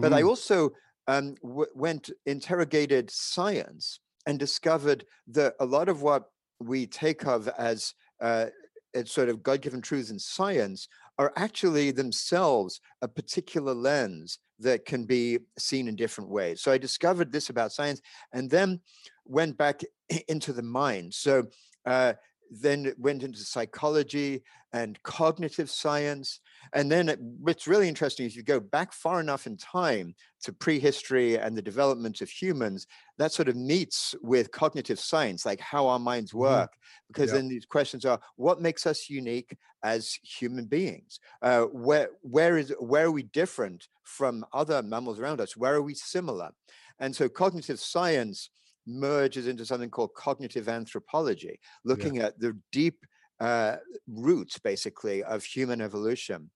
But 0.00 0.12
I 0.12 0.22
Mhm. 0.22 0.28
also 0.28 0.70
um, 1.06 1.34
w- 1.42 1.66
went 1.74 2.10
interrogated 2.26 3.10
science 3.10 4.00
and 4.26 4.38
discovered 4.38 5.06
that 5.28 5.54
a 5.60 5.64
lot 5.66 5.88
of 5.88 6.02
what 6.02 6.30
we 6.60 6.86
take 6.86 7.26
of 7.26 7.48
as 7.48 7.94
uh, 8.20 8.46
as 8.94 9.10
sort 9.10 9.28
of 9.28 9.42
God-given 9.42 9.80
truths 9.82 10.10
in 10.10 10.18
science 10.18 10.88
are 11.18 11.32
actually 11.36 11.90
themselves 11.90 12.80
a 13.02 13.08
particular 13.08 13.72
lens 13.74 14.38
that 14.58 14.84
can 14.84 15.04
be 15.06 15.38
seen 15.58 15.88
in 15.88 15.96
different 15.96 16.28
ways. 16.30 16.60
So 16.60 16.72
I 16.72 16.78
discovered 16.78 17.32
this 17.32 17.48
about 17.48 17.72
science, 17.72 18.00
and 18.32 18.50
then 18.50 18.80
went 19.24 19.56
back 19.56 19.82
into 20.28 20.52
the 20.52 20.62
mind. 20.62 21.14
So 21.14 21.48
uh, 21.86 22.14
then 22.50 22.92
went 22.98 23.22
into 23.22 23.38
psychology 23.40 24.42
and 24.72 25.02
cognitive 25.02 25.70
science. 25.70 26.40
And 26.72 26.90
then 26.90 27.08
it- 27.08 27.20
what's 27.20 27.66
really 27.66 27.88
interesting 27.88 28.26
is 28.26 28.36
you 28.36 28.42
go 28.42 28.60
back 28.60 28.92
far 28.92 29.20
enough 29.20 29.46
in 29.46 29.56
time 29.56 30.14
to 30.42 30.52
prehistory 30.52 31.38
and 31.38 31.56
the 31.56 31.62
development 31.62 32.20
of 32.20 32.30
humans, 32.30 32.86
that 33.18 33.32
sort 33.32 33.48
of 33.48 33.56
meets 33.56 34.14
with 34.22 34.50
cognitive 34.52 34.98
science, 34.98 35.44
like 35.44 35.60
how 35.60 35.86
our 35.88 35.98
minds 35.98 36.32
Mhm. 36.42 36.66
work. 36.66 36.72
Because 37.08 37.30
Yep. 37.30 37.32
then 37.32 37.48
these 37.48 37.66
questions 37.66 38.04
are 38.04 38.20
what 38.36 38.60
makes 38.60 38.86
us 38.86 39.08
unique 39.10 39.56
as 39.82 40.14
human 40.22 40.66
beings? 40.66 41.18
Uh, 41.42 41.62
where, 41.64 42.10
where, 42.22 42.56
is, 42.58 42.74
where 42.78 43.06
are 43.06 43.10
we 43.10 43.22
different 43.22 43.88
from 44.04 44.44
other 44.52 44.82
mammals 44.82 45.18
around 45.18 45.40
us? 45.40 45.56
Where 45.56 45.74
are 45.74 45.82
we 45.82 45.94
similar? 45.94 46.50
And 46.98 47.14
so 47.16 47.28
cognitive 47.28 47.80
science 47.80 48.50
merges 48.86 49.46
into 49.46 49.64
something 49.66 49.90
called 49.90 50.14
cognitive 50.14 50.68
anthropology, 50.68 51.60
looking 51.84 52.18
at 52.18 52.38
the 52.40 52.58
deep 52.72 53.04
uh, 53.40 53.76
roots, 54.06 54.58
basically, 54.58 55.22
of 55.22 55.44
human 55.44 55.80
evolution. 55.80 56.50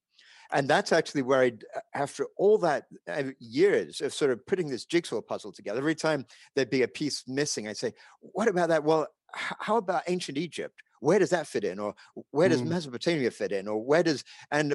And 0.53 0.69
that's 0.69 0.93
actually 0.93 1.23
where 1.23 1.41
I, 1.41 1.53
after 1.95 2.27
all 2.37 2.59
that 2.59 2.85
uh, 3.09 3.25
years 3.41 4.01
of 4.01 4.13
sort 4.13 4.31
of 4.31 4.45
putting 4.47 4.69
this 4.69 4.85
jigsaw 4.85 5.21
puzzle 5.21 5.53
together, 5.53 5.79
every 5.79 5.95
time 5.95 6.27
there'd 6.55 6.71
be 6.71 6.83
a 6.83 6.89
piece 6.89 7.25
missing, 7.27 7.67
I'd 7.67 7.79
say, 7.79 7.95
what 8.21 8.47
about 8.49 8.69
that? 8.69 8.85
Well, 8.85 9.09
h- 9.35 9.57
how 9.59 9.79
about 9.79 10.03
ancient 10.07 10.39
Egypt? 10.39 10.81
Where 11.01 11.19
does 11.19 11.31
that 11.31 11.47
fit 11.47 11.65
in? 11.65 11.79
Or 11.79 11.95
where 12.31 12.49
does 12.49 12.63
Mm. 12.63 12.69
Mesopotamia 12.69 13.31
fit 13.31 13.53
in? 13.53 13.67
Or 13.67 13.83
where 13.83 14.03
does, 14.03 14.23
and 14.51 14.75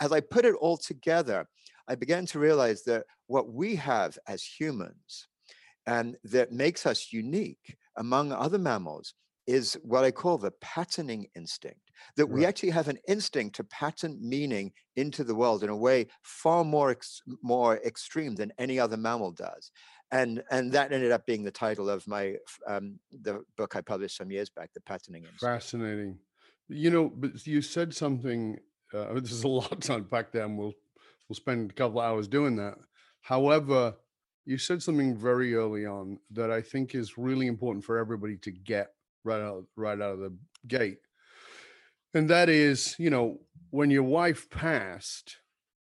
as 0.00 0.12
I 0.12 0.20
put 0.20 0.44
it 0.44 0.54
all 0.54 0.76
together, 0.76 1.46
I 1.86 1.94
began 1.94 2.26
to 2.26 2.38
realize 2.38 2.84
that 2.84 3.04
what 3.26 3.52
we 3.52 3.76
have 3.76 4.18
as 4.26 4.42
humans 4.42 5.28
and 5.86 6.16
that 6.24 6.52
makes 6.52 6.86
us 6.86 7.12
unique 7.12 7.76
among 7.96 8.32
other 8.32 8.58
mammals 8.58 9.14
is 9.46 9.76
what 9.82 10.04
I 10.04 10.10
call 10.10 10.38
the 10.38 10.52
patterning 10.60 11.26
instinct. 11.34 11.80
That 12.16 12.26
we 12.26 12.44
actually 12.44 12.70
have 12.70 12.88
an 12.88 12.98
instinct 13.06 13.56
to 13.56 13.64
pattern 13.64 14.18
meaning 14.20 14.72
into 14.96 15.22
the 15.24 15.34
world 15.34 15.62
in 15.62 15.68
a 15.68 15.76
way 15.76 16.08
far 16.22 16.64
more 16.64 16.90
ex- 16.90 17.22
more 17.42 17.76
extreme 17.84 18.34
than 18.34 18.52
any 18.58 18.78
other 18.78 18.96
mammal 18.96 19.30
does, 19.30 19.70
and 20.10 20.42
and 20.50 20.72
that 20.72 20.92
ended 20.92 21.12
up 21.12 21.26
being 21.26 21.44
the 21.44 21.50
title 21.50 21.88
of 21.88 22.06
my 22.08 22.36
um, 22.66 22.98
the 23.12 23.44
book 23.56 23.76
I 23.76 23.82
published 23.82 24.16
some 24.16 24.32
years 24.32 24.50
back, 24.50 24.72
the 24.74 24.80
patterning 24.80 25.22
instinct. 25.22 25.42
Fascinating. 25.42 26.18
You 26.68 26.90
know, 26.90 27.08
but 27.14 27.46
you 27.46 27.62
said 27.62 27.94
something. 27.94 28.58
Uh, 28.92 29.14
this 29.20 29.32
is 29.32 29.44
a 29.44 29.48
lot 29.48 29.80
to 29.82 29.94
unpack 29.94 30.32
there, 30.32 30.44
and 30.44 30.58
we'll 30.58 30.74
we'll 31.28 31.36
spend 31.36 31.70
a 31.70 31.74
couple 31.74 32.00
of 32.00 32.06
hours 32.06 32.26
doing 32.26 32.56
that. 32.56 32.74
However, 33.20 33.94
you 34.44 34.58
said 34.58 34.82
something 34.82 35.16
very 35.16 35.54
early 35.54 35.86
on 35.86 36.18
that 36.32 36.50
I 36.50 36.60
think 36.60 36.94
is 36.94 37.16
really 37.16 37.46
important 37.46 37.84
for 37.84 37.98
everybody 37.98 38.36
to 38.38 38.50
get 38.50 38.90
right 39.24 39.40
out 39.40 39.64
right 39.76 40.00
out 40.00 40.14
of 40.14 40.20
the 40.20 40.36
gate, 40.66 40.98
and 42.14 42.28
that 42.30 42.48
is, 42.48 42.94
you 42.98 43.10
know, 43.10 43.40
when 43.70 43.90
your 43.90 44.02
wife 44.02 44.48
passed, 44.50 45.36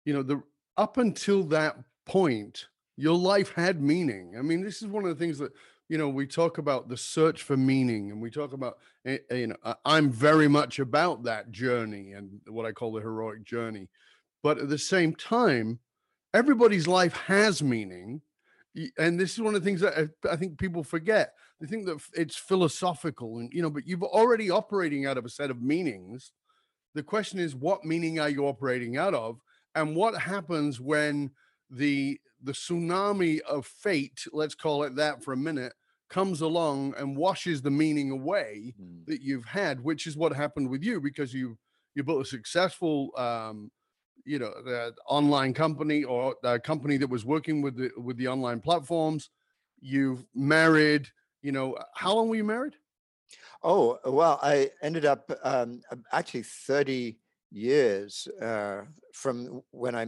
you 0.05 0.13
know, 0.13 0.23
the 0.23 0.41
up 0.77 0.97
until 0.97 1.43
that 1.43 1.77
point, 2.05 2.67
your 2.95 3.17
life 3.17 3.53
had 3.53 3.81
meaning. 3.81 4.35
I 4.37 4.41
mean, 4.41 4.63
this 4.63 4.81
is 4.81 4.87
one 4.87 5.03
of 5.03 5.09
the 5.09 5.23
things 5.23 5.37
that 5.39 5.51
you 5.89 5.97
know 5.97 6.09
we 6.09 6.27
talk 6.27 6.57
about 6.57 6.89
the 6.89 6.97
search 6.97 7.43
for 7.43 7.57
meaning, 7.57 8.11
and 8.11 8.21
we 8.21 8.29
talk 8.29 8.53
about 8.53 8.77
eh, 9.05 9.17
eh, 9.29 9.35
you 9.35 9.47
know 9.47 9.75
i'm 9.85 10.11
very 10.11 10.47
much 10.47 10.79
about 10.79 11.23
that 11.23 11.51
journey 11.51 12.11
and 12.11 12.41
what 12.47 12.65
i 12.65 12.71
call 12.71 12.91
the 12.91 13.01
heroic 13.01 13.43
journey 13.43 13.87
but 14.43 14.57
at 14.57 14.69
the 14.69 14.77
same 14.77 15.15
time 15.15 15.79
everybody's 16.33 16.87
life 16.87 17.13
has 17.13 17.63
meaning 17.63 18.21
and 18.97 19.19
this 19.19 19.33
is 19.33 19.41
one 19.41 19.55
of 19.55 19.61
the 19.61 19.65
things 19.65 19.81
that 19.81 19.97
I, 19.97 20.31
I 20.31 20.35
think 20.35 20.57
people 20.57 20.83
forget. 20.83 21.33
They 21.59 21.67
think 21.67 21.85
that 21.87 21.99
it's 22.13 22.35
philosophical 22.35 23.39
and 23.39 23.51
you 23.51 23.61
know 23.61 23.69
but 23.69 23.87
you've 23.87 24.03
already 24.03 24.49
operating 24.49 25.05
out 25.05 25.17
of 25.17 25.25
a 25.25 25.29
set 25.29 25.49
of 25.51 25.61
meanings. 25.61 26.31
The 26.93 27.03
question 27.03 27.39
is 27.39 27.55
what 27.55 27.85
meaning 27.85 28.19
are 28.19 28.29
you 28.29 28.47
operating 28.47 28.97
out 28.97 29.13
of? 29.13 29.39
And 29.75 29.95
what 29.95 30.19
happens 30.19 30.79
when 30.79 31.31
the 31.69 32.19
the 32.43 32.51
tsunami 32.53 33.39
of 33.41 33.65
fate 33.65 34.25
let's 34.31 34.55
call 34.55 34.83
it 34.83 34.95
that 34.95 35.23
for 35.23 35.33
a 35.33 35.37
minute 35.37 35.73
comes 36.09 36.41
along 36.41 36.93
and 36.97 37.17
washes 37.17 37.61
the 37.61 37.71
meaning 37.71 38.11
away 38.11 38.73
Mm. 38.79 39.05
that 39.07 39.21
you've 39.21 39.45
had, 39.45 39.83
which 39.83 40.07
is 40.07 40.15
what 40.15 40.33
happened 40.33 40.69
with 40.69 40.83
you 40.83 41.01
because 41.01 41.33
you 41.33 41.57
you 41.95 42.03
built 42.03 42.21
a 42.21 42.25
successful 42.25 43.09
um, 43.17 43.71
you 44.27 44.39
know 44.39 44.53
the 44.63 44.93
online 45.07 45.53
company 45.53 46.03
or 46.03 46.35
the 46.43 46.59
company 46.59 46.97
that 46.97 47.09
was 47.09 47.25
working 47.25 47.61
with 47.61 47.77
the 47.77 47.89
with 47.97 48.17
the 48.17 48.27
online 48.27 48.59
platforms. 48.59 49.29
You've 49.79 50.25
married. 50.35 51.07
You 51.41 51.53
know 51.53 51.77
how 51.95 52.13
long 52.13 52.29
were 52.29 52.35
you 52.35 52.43
married? 52.43 52.75
Oh, 53.63 53.97
well, 54.05 54.39
I 54.41 54.71
ended 54.81 55.05
up 55.05 55.31
um, 55.43 55.81
actually 56.11 56.43
30 56.43 57.17
years 57.51 58.27
uh, 58.41 58.81
from 59.13 59.61
when 59.71 59.95
I 59.95 60.05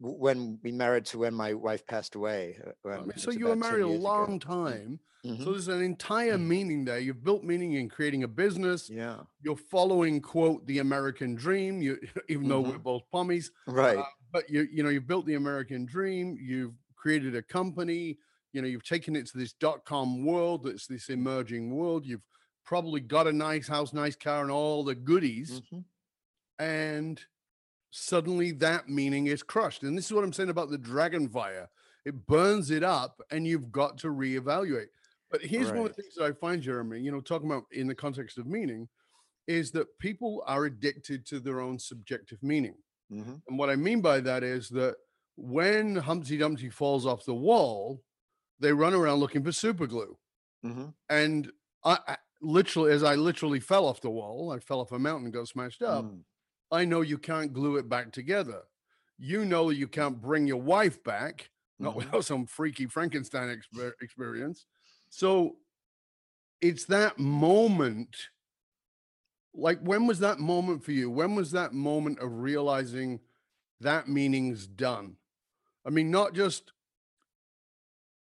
when 0.00 0.58
we 0.62 0.70
married 0.72 1.04
to 1.06 1.18
when 1.18 1.34
my 1.34 1.54
wife 1.54 1.86
passed 1.86 2.14
away. 2.14 2.58
uh, 2.64 2.88
I 2.88 2.94
um, 2.96 3.08
mean, 3.08 3.18
so 3.18 3.30
you 3.30 3.46
were 3.46 3.56
married 3.56 3.84
a 3.84 3.88
years 3.88 3.98
ago. 4.00 4.04
long 4.04 4.38
time. 4.38 5.00
Mhm. 5.24 5.42
So 5.42 5.50
there's 5.50 5.66
an 5.68 5.82
entire 5.82 6.38
meaning 6.38 6.84
there. 6.84 7.00
You've 7.00 7.24
built 7.24 7.42
meaning 7.42 7.72
in 7.72 7.88
creating 7.88 8.22
a 8.22 8.28
business. 8.28 8.88
Yeah, 8.88 9.22
You're 9.42 9.56
following 9.56 10.20
quote 10.20 10.64
the 10.66 10.78
American 10.78 11.34
dream. 11.34 11.82
You 11.82 11.98
even 12.28 12.48
though 12.48 12.60
we're 12.60 12.78
both 12.78 13.02
pommies, 13.12 13.50
right. 13.66 14.04
but 14.32 14.48
you 14.48 14.68
you 14.70 14.82
know 14.84 14.88
you've 14.90 15.08
built 15.08 15.26
the 15.26 15.34
American 15.34 15.84
dream. 15.86 16.36
You've 16.40 16.74
created 16.94 17.34
a 17.34 17.42
company. 17.42 18.18
You 18.52 18.62
know 18.62 18.68
you've 18.68 18.84
taken 18.84 19.16
it 19.16 19.26
to 19.26 19.38
this 19.38 19.52
dot 19.52 19.84
com 19.84 20.24
world. 20.24 20.62
That's 20.64 20.86
this 20.86 21.08
emerging 21.08 21.74
world. 21.74 22.06
You've 22.06 22.22
probably 22.64 23.00
got 23.00 23.26
a 23.26 23.32
nice 23.32 23.66
house, 23.66 23.92
nice 23.92 24.14
car, 24.14 24.42
and 24.42 24.50
all 24.52 24.84
the 24.84 24.94
goodies. 24.94 25.62
Mhm. 25.72 25.84
And 26.60 27.20
suddenly 27.90 28.52
that 28.52 28.88
meaning 28.88 29.26
is 29.28 29.42
crushed. 29.42 29.82
And 29.82 29.96
this 29.96 30.06
is 30.06 30.12
what 30.12 30.24
I'm 30.24 30.32
saying 30.32 30.50
about 30.50 30.70
the 30.70 30.78
dragon 30.78 31.28
fire. 31.28 31.68
it 32.04 32.26
burns 32.26 32.70
it 32.70 32.82
up, 32.82 33.20
and 33.30 33.46
you've 33.46 33.70
got 33.70 33.98
to 33.98 34.08
reevaluate. 34.08 34.86
But 35.30 35.42
here's 35.42 35.68
one 35.68 35.78
of 35.86 35.88
the 35.88 36.02
things 36.02 36.14
that 36.14 36.24
I 36.24 36.32
find, 36.32 36.62
Jeremy, 36.62 37.00
you 37.00 37.10
know, 37.12 37.20
talking 37.20 37.50
about 37.50 37.64
in 37.70 37.86
the 37.86 37.94
context 37.94 38.38
of 38.38 38.46
meaning, 38.46 38.88
is 39.46 39.72
that 39.72 39.98
people 39.98 40.42
are 40.46 40.64
addicted 40.64 41.26
to 41.26 41.40
their 41.40 41.60
own 41.60 41.78
subjective 41.78 42.42
meaning. 42.42 42.76
Mhm. 43.12 43.42
And 43.46 43.58
what 43.58 43.68
I 43.68 43.76
mean 43.76 44.00
by 44.00 44.20
that 44.20 44.42
is 44.42 44.70
that 44.70 44.96
when 45.36 45.96
Humpty 45.96 46.38
Dumpty 46.38 46.70
falls 46.70 47.04
off 47.04 47.24
the 47.26 47.34
wall, 47.34 48.02
they 48.58 48.72
run 48.72 48.94
around 48.94 49.18
looking 49.20 49.44
for 49.44 49.52
super 49.52 49.86
glue. 49.86 50.16
Mhm. 50.64 50.94
And 51.10 51.52
I, 51.84 51.98
I 52.06 52.16
literally, 52.40 52.92
as 52.92 53.02
I 53.02 53.16
literally 53.16 53.60
fell 53.60 53.84
off 53.86 54.00
the 54.00 54.10
wall, 54.10 54.50
I 54.50 54.60
fell 54.60 54.80
off 54.80 54.92
a 54.92 54.98
mountain 54.98 55.26
and 55.26 55.34
got 55.34 55.48
smashed 55.48 55.82
up. 55.82 56.04
Mm. 56.06 56.24
I 56.70 56.84
know 56.84 57.00
you 57.00 57.18
can't 57.18 57.52
glue 57.52 57.76
it 57.76 57.88
back 57.88 58.12
together. 58.12 58.62
You 59.18 59.44
know 59.44 59.70
you 59.70 59.88
can't 59.88 60.20
bring 60.20 60.46
your 60.46 60.60
wife 60.60 61.02
back, 61.02 61.50
not 61.78 61.94
Mhm. 61.94 61.96
without 61.96 62.24
some 62.24 62.46
freaky 62.46 62.86
Frankenstein 62.86 63.48
exper- 63.56 63.92
experience. 64.00 64.66
So 65.10 65.56
it's 66.60 66.84
that 66.86 67.18
moment. 67.18 68.16
Like, 69.54 69.80
when 69.80 70.06
was 70.06 70.18
that 70.20 70.38
moment 70.38 70.84
for 70.84 70.92
you? 70.92 71.10
When 71.10 71.34
was 71.34 71.50
that 71.52 71.72
moment 71.72 72.18
of 72.20 72.32
realizing 72.40 73.20
that 73.80 74.08
meaning's 74.08 74.66
done? 74.66 75.16
I 75.86 75.90
mean, 75.90 76.10
not 76.10 76.34
just 76.34 76.72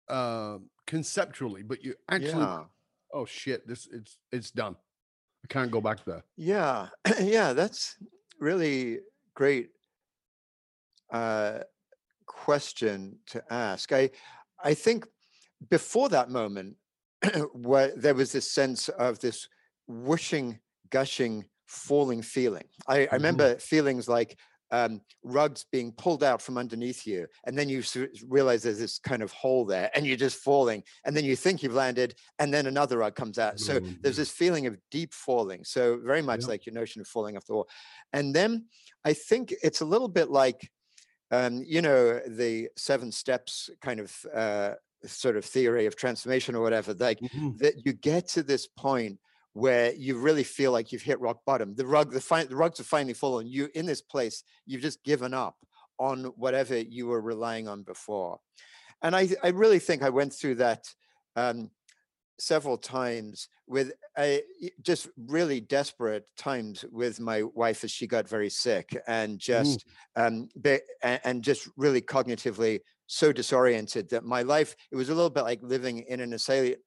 uh, 0.09 0.57
conceptually, 0.87 1.63
but 1.63 1.83
you 1.83 1.95
actually, 2.09 2.41
Yeah. 2.41 2.65
oh 3.13 3.25
shit, 3.25 3.67
this 3.67 3.87
it's 3.91 4.17
it's 4.31 4.51
done. 4.51 4.75
I 5.43 5.47
can't 5.47 5.71
go 5.71 5.79
back 5.81 6.03
there. 6.05 6.23
Yeah, 6.35 6.89
yeah, 7.21 7.53
that's 7.53 7.97
really 8.41 8.99
great 9.35 9.69
uh, 11.13 11.59
question 12.25 13.19
to 13.27 13.43
ask. 13.49 13.93
I, 13.93 14.09
I 14.61 14.73
think 14.73 15.05
before 15.69 16.09
that 16.09 16.29
moment, 16.29 16.75
where 17.53 17.93
there 17.95 18.15
was 18.15 18.31
this 18.31 18.51
sense 18.51 18.89
of 18.89 19.19
this 19.19 19.47
whooshing, 19.87 20.59
gushing, 20.89 21.45
falling 21.67 22.21
feeling. 22.21 22.65
I, 22.87 23.07
I 23.11 23.15
remember 23.15 23.55
feelings 23.57 24.09
like 24.09 24.37
um, 24.71 25.01
rugs 25.23 25.65
being 25.71 25.91
pulled 25.93 26.23
out 26.23 26.41
from 26.41 26.57
underneath 26.57 27.05
you, 27.05 27.27
and 27.45 27.57
then 27.57 27.69
you 27.69 27.83
realize 28.27 28.63
there's 28.63 28.79
this 28.79 28.99
kind 28.99 29.21
of 29.21 29.31
hole 29.31 29.65
there, 29.65 29.91
and 29.95 30.05
you're 30.07 30.17
just 30.17 30.37
falling, 30.41 30.83
and 31.05 31.15
then 31.15 31.25
you 31.25 31.35
think 31.35 31.61
you've 31.63 31.73
landed, 31.73 32.15
and 32.39 32.53
then 32.53 32.67
another 32.67 32.97
rug 32.99 33.15
comes 33.15 33.37
out. 33.37 33.59
So 33.59 33.81
there's 34.01 34.15
Mhm. 34.15 34.17
this 34.17 34.31
feeling 34.31 34.67
of 34.67 34.77
deep 34.89 35.13
falling. 35.13 35.63
So 35.63 35.99
very 36.03 36.21
much 36.21 36.47
Yeah. 36.47 36.47
like 36.47 36.65
your 36.65 36.73
notion 36.73 37.01
of 37.01 37.07
falling 37.07 37.37
off 37.37 37.45
the 37.45 37.53
wall. 37.53 37.69
And 38.13 38.35
then 38.35 38.67
I 39.05 39.13
think 39.13 39.53
it's 39.63 39.81
a 39.81 39.85
little 39.85 40.07
bit 40.07 40.29
like, 40.29 40.71
um, 41.31 41.63
you 41.65 41.81
know, 41.81 42.19
the 42.27 42.69
seven 42.77 43.11
steps 43.11 43.69
kind 43.81 43.99
of 43.99 44.25
uh, 44.33 44.75
sort 45.05 45.37
of 45.37 45.45
theory 45.45 45.85
of 45.85 45.95
transformation 45.95 46.55
or 46.55 46.61
whatever. 46.61 46.93
Like 46.93 47.21
Mhm. 47.21 47.61
that 47.61 47.85
you 47.85 47.93
get 47.93 48.27
to 48.29 48.43
this 48.43 48.67
point 48.67 49.19
where 49.53 49.93
you 49.93 50.17
really 50.17 50.43
feel 50.43 50.71
like 50.71 50.91
you've 50.91 51.01
hit 51.01 51.19
rock 51.19 51.39
bottom. 51.45 51.75
The 51.75 51.85
rug, 51.85 52.11
the, 52.11 52.21
fi- 52.21 52.45
the 52.45 52.55
rugs 52.55 52.77
have 52.77 52.87
finally 52.87 53.13
fallen. 53.13 53.47
You 53.47 53.69
in 53.75 53.85
this 53.85 54.01
place, 54.01 54.43
you've 54.65 54.81
just 54.81 55.03
given 55.03 55.33
up 55.33 55.55
on 55.99 56.25
whatever 56.35 56.77
you 56.77 57.07
were 57.07 57.21
relying 57.21 57.67
on 57.67 57.83
before. 57.83 58.39
And 59.01 59.15
I, 59.15 59.29
I 59.43 59.49
really 59.49 59.79
think 59.79 60.03
I 60.03 60.09
went 60.09 60.33
through 60.33 60.55
that 60.55 60.85
um, 61.35 61.69
several 62.39 62.77
times 62.77 63.49
with 63.67 63.91
a, 64.17 64.41
just 64.81 65.09
really 65.17 65.61
desperate 65.61 66.25
times 66.37 66.83
with 66.91 67.19
my 67.19 67.43
wife 67.43 67.83
as 67.83 67.91
she 67.91 68.07
got 68.07 68.27
very 68.27 68.49
sick 68.49 68.97
and 69.07 69.39
just 69.39 69.85
um, 70.15 70.49
be, 70.59 70.79
and, 71.03 71.21
and 71.23 71.43
just 71.43 71.69
really 71.77 72.01
cognitively 72.01 72.79
so 73.13 73.33
disoriented 73.33 74.09
that 74.09 74.23
my 74.23 74.41
life 74.41 74.73
it 74.89 74.95
was 74.95 75.09
a 75.09 75.13
little 75.13 75.29
bit 75.29 75.43
like 75.43 75.59
living 75.61 75.99
in 76.07 76.21
an 76.21 76.33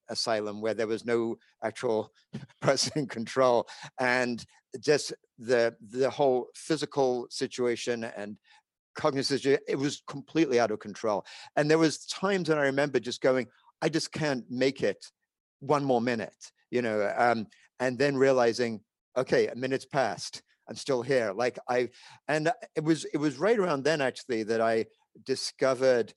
asylum 0.08 0.62
where 0.62 0.72
there 0.72 0.86
was 0.86 1.04
no 1.04 1.36
actual 1.62 2.10
person 2.62 2.92
in 2.96 3.06
control. 3.06 3.68
And 4.00 4.42
just 4.80 5.12
the 5.38 5.76
the 5.90 6.08
whole 6.08 6.46
physical 6.54 7.26
situation 7.28 8.04
and 8.04 8.38
cognitive 8.94 9.60
it 9.68 9.76
was 9.78 10.02
completely 10.08 10.58
out 10.58 10.70
of 10.70 10.78
control. 10.78 11.26
And 11.56 11.70
there 11.70 11.76
was 11.76 12.06
times 12.06 12.48
when 12.48 12.56
i 12.56 12.62
remember 12.62 12.98
just 12.98 13.20
going 13.20 13.46
i 13.82 13.90
just 13.90 14.10
can't 14.10 14.44
make 14.48 14.82
it 14.82 15.04
one 15.60 15.84
more 15.84 16.00
minute 16.00 16.52
you 16.70 16.80
know 16.80 17.12
um, 17.18 17.46
and 17.80 17.98
then 17.98 18.16
realizing 18.16 18.80
okay 19.14 19.48
a 19.48 19.54
minute's 19.54 19.84
passed. 19.84 20.42
I'm 20.66 20.76
still 20.76 21.02
here. 21.02 21.34
Like 21.36 21.58
i 21.68 21.90
and 22.28 22.50
it 22.74 22.82
was 22.82 23.04
it 23.12 23.18
was 23.18 23.36
right 23.36 23.58
around 23.58 23.84
then 23.84 24.00
actually 24.00 24.44
that 24.44 24.62
i 24.62 24.86
discovered 25.22 26.12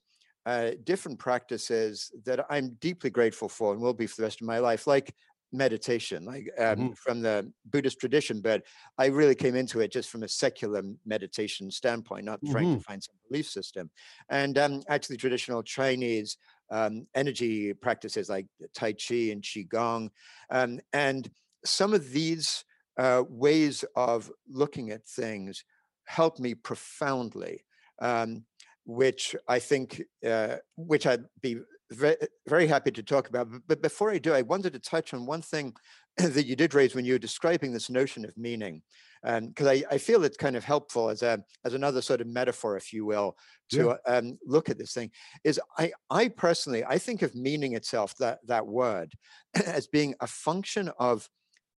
uh, 0.47 0.71
different 0.83 1.19
practices 1.19 2.12
that 2.25 2.45
i'm 2.49 2.75
deeply 2.75 3.10
grateful 3.12 3.49
for 3.49 3.73
and 3.73 3.81
will 3.81 3.93
be 3.93 4.07
for 4.07 4.17
the 4.17 4.23
rest 4.23 4.41
of 4.41 4.47
my 4.47 4.60
life 4.60 4.88
like 4.88 5.15
meditation 5.53 6.25
like 6.25 6.45
um, 6.60 6.93
from 6.95 7.21
the 7.21 7.51
buddhist 7.65 7.99
tradition 7.99 8.41
but 8.41 8.63
i 8.97 9.05
really 9.05 9.36
came 9.36 9.55
into 9.55 9.79
it 9.79 9.91
just 9.91 10.10
from 10.10 10.23
a 10.23 10.27
secular 10.27 10.83
meditation 11.05 11.71
standpoint 11.71 12.25
not 12.25 12.43
trying 12.45 12.67
to 12.69 12.77
find 12.79 13.01
some 13.03 13.15
belief 13.29 13.47
system 13.47 13.89
and 14.29 14.57
um, 14.57 14.81
actually 14.89 15.17
traditional 15.17 15.63
chinese 15.63 16.38
um, 16.69 17.07
energy 17.15 17.73
practices 17.73 18.29
like 18.29 18.47
Tai 18.73 18.93
Chi 18.93 19.15
and 19.31 19.41
Qigong. 19.41 20.10
Um, 20.49 20.79
and 20.93 21.31
some 21.65 21.93
of 21.93 22.12
these 22.12 22.65
uh, 22.97 23.23
ways 23.29 23.86
of 23.95 24.31
looking 24.47 24.91
at 24.91 25.07
things 25.07 25.63
help 26.05 26.39
me 26.39 26.55
profoundly, 26.55 27.63
um, 27.99 28.45
which 28.88 29.36
I 29.50 29.60
think, 29.60 30.02
uh, 30.26 30.58
which 30.78 31.06
I'd 31.06 31.26
be 31.41 31.58
very, 31.91 32.15
very 32.47 32.67
happy 32.67 32.91
to 32.91 33.04
talk 33.04 33.28
about. 33.30 33.50
But, 33.67 33.82
before 33.82 34.12
I 34.12 34.17
do, 34.17 34.34
I 34.34 34.41
wanted 34.41 34.73
to 34.73 34.80
touch 34.80 35.13
on 35.13 35.26
one 35.26 35.41
thing 35.41 35.73
that 36.17 36.45
you 36.47 36.56
did 36.56 36.73
raise 36.73 36.95
when 36.95 37.06
you 37.06 37.13
were 37.13 37.19
describing 37.19 37.73
this 37.73 37.89
notion 37.89 38.23
of 38.26 38.38
meaning, 38.38 38.82
because 39.23 39.67
I, 39.67 39.84
I 39.91 39.97
feel 39.97 40.23
it's 40.23 40.38
kind 40.38 40.56
of 40.56 40.63
helpful 40.63 41.10
as 41.10 41.21
a 41.21 41.43
as 41.65 41.73
another 41.73 42.02
sort 42.02 42.21
of 42.21 42.28
metaphor, 42.28 42.78
if 42.78 42.93
you 42.93 43.06
will, 43.06 43.36
to 43.73 43.97
um, 44.08 44.38
look 44.45 44.69
at 44.69 44.78
this 44.78 44.93
thing. 44.93 45.12
Is 45.43 45.60
I 45.78 45.91
I 46.10 46.30
personally 46.30 46.86
I 46.86 46.97
think 46.97 47.21
of 47.23 47.36
meaning 47.36 47.73
itself 47.76 48.15
that 48.19 48.39
that 48.47 48.67
word 48.67 49.13
as 49.65 49.88
being 49.88 50.15
a 50.21 50.28
function 50.28 50.89
of 50.97 51.30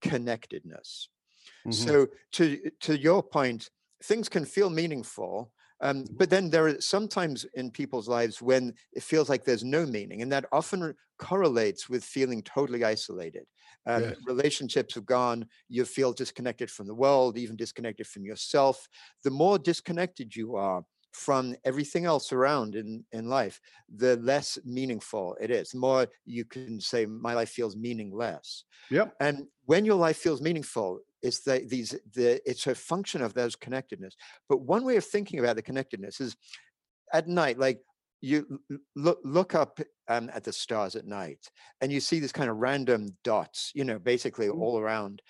connectedness. 0.02 1.10
Mhm. 1.68 1.74
So 1.74 2.08
to 2.34 2.72
to 2.82 2.98
your 2.98 3.24
point, 3.24 3.70
things 4.04 4.30
can 4.30 4.46
feel 4.46 4.70
meaningful. 4.70 5.52
Um, 5.82 6.06
but 6.12 6.30
then 6.30 6.50
there 6.50 6.68
are 6.68 6.82
sometimes 6.82 7.46
in 7.54 7.72
people's 7.72 8.08
lives 8.08 8.42
when 8.42 8.76
it 8.94 9.04
feels 9.04 9.30
like 9.30 9.46
there's 9.46 9.64
no 9.64 9.86
meaning, 9.86 10.22
and 10.22 10.32
that 10.32 10.46
often 10.52 10.96
correlates 11.18 11.90
with 11.90 12.04
feeling 12.04 12.44
totally 12.44 12.84
isolated. 12.84 13.46
Um, 13.86 14.12
Yes. 14.12 14.16
Relationships 14.26 14.96
have 14.96 15.06
gone, 15.06 15.48
you 15.68 15.86
feel 15.86 16.14
disconnected 16.14 16.70
from 16.70 16.88
the 16.88 16.96
world, 16.96 17.38
even 17.38 17.56
disconnected 17.56 18.08
from 18.08 18.26
yourself. 18.26 18.88
The 19.24 19.32
more 19.32 19.58
disconnected 19.60 20.36
you 20.36 20.56
are 20.56 20.84
from 21.12 21.56
everything 21.66 22.06
else 22.06 22.32
around 22.32 22.76
in, 22.76 23.06
in 23.12 23.30
life, 23.30 23.60
the 23.88 24.16
less 24.18 24.60
meaningful 24.64 25.36
it 25.42 25.50
is. 25.50 25.72
The 25.72 25.80
more 25.80 26.08
you 26.26 26.46
can 26.46 26.80
say, 26.80 27.06
My 27.06 27.34
life 27.34 27.50
feels 27.50 27.76
meaningless. 27.76 28.64
Yep. 28.90 29.20
And 29.20 29.48
when 29.66 29.86
your 29.86 29.96
life 29.96 30.18
feels 30.18 30.42
meaningful, 30.42 31.02
it's 31.22 31.42
the, 31.42 31.66
these 31.68 31.92
the 32.14 32.42
it's 32.50 32.68
a 32.68 32.76
function 32.76 33.22
of 33.22 33.34
those 33.34 33.56
connectedness. 33.56 34.16
But 34.48 34.62
one 34.62 34.86
way 34.86 34.98
of 34.98 35.06
thinking 35.06 35.40
about 35.40 35.56
the 35.56 35.62
connectedness 35.62 36.22
is 36.22 36.36
at 37.14 37.28
night, 37.28 37.58
like 37.58 37.82
you 38.22 38.62
look 38.96 39.20
look 39.24 39.56
up 39.56 39.80
um, 40.08 40.30
at 40.34 40.44
the 40.44 40.54
stars 40.54 40.96
at 40.96 41.06
night, 41.06 41.50
and 41.82 41.92
you 41.92 42.00
see 42.00 42.20
these 42.20 42.32
kind 42.34 42.50
of 42.50 42.58
random 42.58 43.18
dots, 43.24 43.72
you 43.76 43.84
know, 43.84 44.00
basically 44.00 44.48
Mhm. 44.48 44.62
all 44.62 44.80
around. 44.80 45.22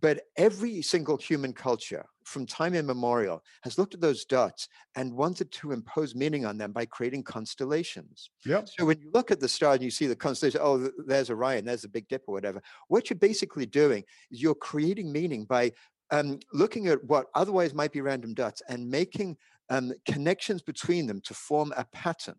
But 0.00 0.22
every 0.36 0.82
single 0.82 1.16
human 1.16 1.52
culture 1.54 2.06
from 2.24 2.46
time 2.46 2.74
immemorial 2.74 3.42
has 3.62 3.78
looked 3.78 3.94
at 3.94 4.00
those 4.00 4.24
dots 4.24 4.68
and 4.96 5.12
wanted 5.12 5.50
to 5.52 5.72
impose 5.72 6.14
meaning 6.14 6.44
on 6.44 6.58
them 6.58 6.72
by 6.72 6.86
creating 6.86 7.22
constellations. 7.22 8.30
Yep. 8.44 8.68
So 8.76 8.84
when 8.86 9.00
you 9.00 9.10
look 9.12 9.30
at 9.30 9.40
the 9.40 9.48
star 9.48 9.74
and 9.74 9.82
you 9.82 9.90
see 9.90 10.06
the 10.06 10.16
constellation, 10.16 10.60
oh, 10.62 10.88
there's 11.06 11.30
Orion, 11.30 11.64
there's 11.64 11.82
the 11.82 11.88
Big 11.88 12.08
Dipper 12.08 12.32
whatever, 12.32 12.62
what 12.88 13.10
you're 13.10 13.18
basically 13.18 13.66
doing 13.66 14.04
is 14.30 14.42
you're 14.42 14.54
creating 14.54 15.12
meaning 15.12 15.44
by 15.44 15.72
um, 16.10 16.38
looking 16.52 16.88
at 16.88 17.02
what 17.04 17.26
otherwise 17.34 17.74
might 17.74 17.92
be 17.92 18.00
random 18.00 18.34
dots 18.34 18.62
and 18.68 18.88
making 18.88 19.36
um, 19.70 19.92
connections 20.06 20.62
between 20.62 21.06
them 21.06 21.20
to 21.22 21.34
form 21.34 21.72
a 21.76 21.84
pattern. 21.92 22.36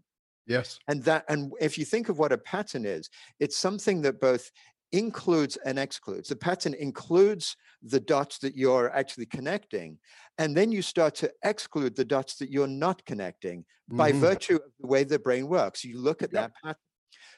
Yes. 0.48 0.80
And 0.88 1.04
that, 1.04 1.26
and 1.28 1.52
if 1.60 1.78
you 1.78 1.86
think 1.86 2.10
of 2.10 2.20
what 2.20 2.32
a 2.32 2.38
pattern 2.38 2.86
is, 2.86 3.10
it's 3.40 3.58
something 3.58 4.02
that 4.04 4.22
both 4.22 4.52
includes 4.92 5.58
and 5.66 5.78
excludes. 5.80 6.30
The 6.30 6.36
pattern 6.36 6.74
includes 6.74 7.56
the 7.82 8.00
dots 8.00 8.38
that 8.40 8.56
you're 8.56 8.92
actually 8.92 9.26
connecting, 9.26 10.00
and 10.38 10.56
then 10.56 10.72
you 10.72 10.82
start 10.82 11.16
to 11.16 11.32
exclude 11.44 11.96
the 11.96 12.06
dots 12.06 12.36
that 12.38 12.52
you're 12.52 12.68
not 12.68 13.06
connecting 13.06 13.66
by 13.90 14.12
Mhm. 14.12 14.22
virtue 14.22 14.56
of 14.56 14.72
the 14.80 14.88
way 14.88 15.04
the 15.04 15.20
brain 15.20 15.48
works. 15.48 15.84
You 15.84 16.00
look 16.00 16.22
at 16.22 16.32
Yep. 16.32 16.42
that 16.42 16.54
pattern. 16.64 16.80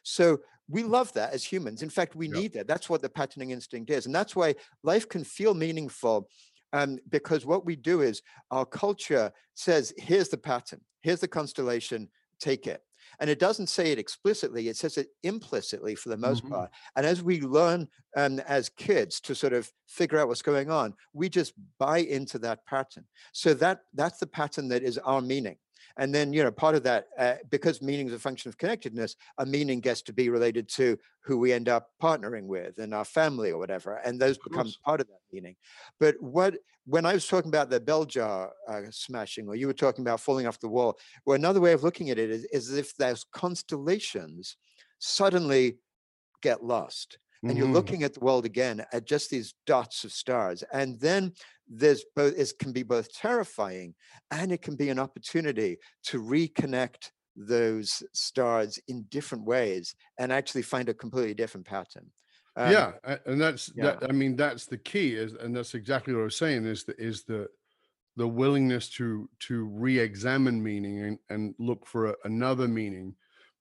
So 0.03 0.39
we 0.69 0.83
love 0.83 1.13
that 1.13 1.33
as 1.33 1.43
humans. 1.43 1.81
In 1.81 1.89
fact, 1.89 2.15
we 2.15 2.27
Yep. 2.27 2.35
need 2.35 2.53
that. 2.53 2.67
That's 2.67 2.89
what 2.89 3.01
the 3.01 3.09
patterning 3.09 3.51
instinct 3.51 3.89
is. 3.89 4.05
And 4.05 4.15
that's 4.15 4.35
why 4.35 4.55
life 4.83 5.07
can 5.07 5.23
feel 5.23 5.53
meaningful 5.53 6.29
um, 6.73 6.99
because 7.09 7.45
what 7.45 7.65
we 7.65 7.75
do 7.77 8.01
is 8.01 8.21
our 8.51 8.65
culture 8.65 9.31
says, 9.53 9.93
here's 9.97 10.29
the 10.29 10.37
pattern, 10.37 10.81
here's 11.01 11.21
the 11.21 11.27
constellation, 11.27 12.09
take 12.39 12.67
it. 12.67 12.81
And 13.19 13.29
it 13.29 13.39
doesn't 13.39 13.67
say 13.67 13.91
it 13.91 13.99
explicitly, 13.99 14.67
it 14.67 14.77
says 14.77 14.97
it 14.97 15.09
implicitly 15.23 15.95
for 15.95 16.09
the 16.09 16.17
most 16.17 16.43
Mhm. 16.43 16.49
part. 16.49 16.71
And 16.95 17.05
as 17.05 17.21
we 17.23 17.41
learn 17.41 17.87
um, 18.15 18.39
as 18.39 18.69
kids 18.69 19.19
to 19.21 19.35
sort 19.35 19.53
of 19.53 19.71
figure 19.87 20.17
out 20.17 20.27
what's 20.27 20.41
going 20.41 20.71
on, 20.71 20.95
we 21.13 21.29
just 21.29 21.53
buy 21.77 21.99
into 21.99 22.39
that 22.39 22.65
pattern. 22.65 23.05
So 23.33 23.53
that 23.55 23.81
that's 23.93 24.19
the 24.19 24.27
pattern 24.27 24.69
that 24.69 24.83
is 24.83 24.97
our 24.99 25.21
meaning. 25.21 25.57
And 25.97 26.13
then, 26.13 26.33
you 26.33 26.43
know, 26.43 26.51
part 26.51 26.75
of 26.75 26.83
that, 26.83 27.07
uh, 27.17 27.35
because 27.49 27.81
meaning 27.81 28.07
is 28.07 28.13
a 28.13 28.19
function 28.19 28.49
of 28.49 28.57
connectedness, 28.57 29.15
a 29.37 29.45
meaning 29.45 29.79
gets 29.79 30.01
to 30.03 30.13
be 30.13 30.29
related 30.29 30.67
to 30.69 30.97
who 31.21 31.37
we 31.37 31.53
end 31.53 31.69
up 31.69 31.89
partnering 32.01 32.45
with 32.47 32.77
and 32.77 32.93
our 32.93 33.05
family 33.05 33.51
or 33.51 33.57
whatever. 33.57 33.97
And 33.97 34.19
those 34.19 34.37
become 34.37 34.73
part 34.83 35.01
of 35.01 35.07
that 35.07 35.19
meaning. 35.31 35.55
But 35.99 36.15
what, 36.21 36.57
when 36.85 37.05
I 37.05 37.13
was 37.13 37.27
talking 37.27 37.49
about 37.49 37.69
the 37.69 37.79
bell 37.79 38.05
jar 38.05 38.53
uh, 38.67 38.83
smashing, 38.91 39.47
or 39.47 39.55
you 39.55 39.67
were 39.67 39.73
talking 39.73 40.03
about 40.03 40.21
falling 40.21 40.47
off 40.47 40.59
the 40.59 40.69
wall, 40.69 40.97
well, 41.25 41.35
another 41.35 41.59
way 41.61 41.73
of 41.73 41.83
looking 41.83 42.09
at 42.09 42.17
it 42.19 42.29
is, 42.29 42.45
is 42.45 42.69
as 42.71 42.77
if 42.77 42.95
those 42.95 43.25
constellations 43.33 44.57
suddenly 44.99 45.79
get 46.41 46.63
lost 46.63 47.19
and 47.47 47.57
you're 47.57 47.67
Mhm. 47.67 47.73
looking 47.73 48.03
at 48.03 48.13
the 48.13 48.19
world 48.19 48.45
again 48.45 48.85
at 48.91 49.05
just 49.05 49.29
these 49.29 49.53
dots 49.65 50.03
of 50.03 50.11
stars 50.11 50.63
and 50.73 50.99
then 50.99 51.33
there's 51.67 52.05
both 52.15 52.33
it 52.37 52.53
can 52.59 52.71
be 52.71 52.83
both 52.83 53.11
terrifying 53.13 53.93
and 54.31 54.51
it 54.51 54.61
can 54.61 54.75
be 54.75 54.89
an 54.89 54.99
opportunity 54.99 55.77
to 56.03 56.21
reconnect 56.21 57.11
those 57.35 58.01
stars 58.13 58.79
in 58.87 59.03
different 59.09 59.43
ways 59.45 59.95
and 60.17 60.31
actually 60.31 60.61
find 60.61 60.89
a 60.89 60.93
completely 60.93 61.33
different 61.33 61.65
pattern 61.65 62.09
Um, 62.55 62.71
yeah, 62.71 62.93
and 63.25 63.39
that's 63.39 63.71
yeah. 63.75 63.97
that. 63.99 64.09
I 64.09 64.13
mean, 64.13 64.35
that's 64.35 64.65
the 64.65 64.79
key. 64.79 65.13
Is 65.13 65.33
and 65.33 65.55
that's 65.55 65.75
exactly 65.75 66.13
what 66.13 66.21
I 66.21 66.23
was 66.23 66.37
saying. 66.37 66.65
Is 66.65 66.83
the 66.85 66.99
is 66.99 67.23
the 67.23 67.47
the 68.15 68.27
willingness 68.27 68.89
to 68.89 69.29
to 69.41 69.65
re-examine 69.65 70.61
meaning 70.63 70.99
and 71.01 71.19
and 71.29 71.55
look 71.59 71.85
for 71.85 72.07
a, 72.07 72.15
another 72.23 72.67
meaning. 72.67 73.15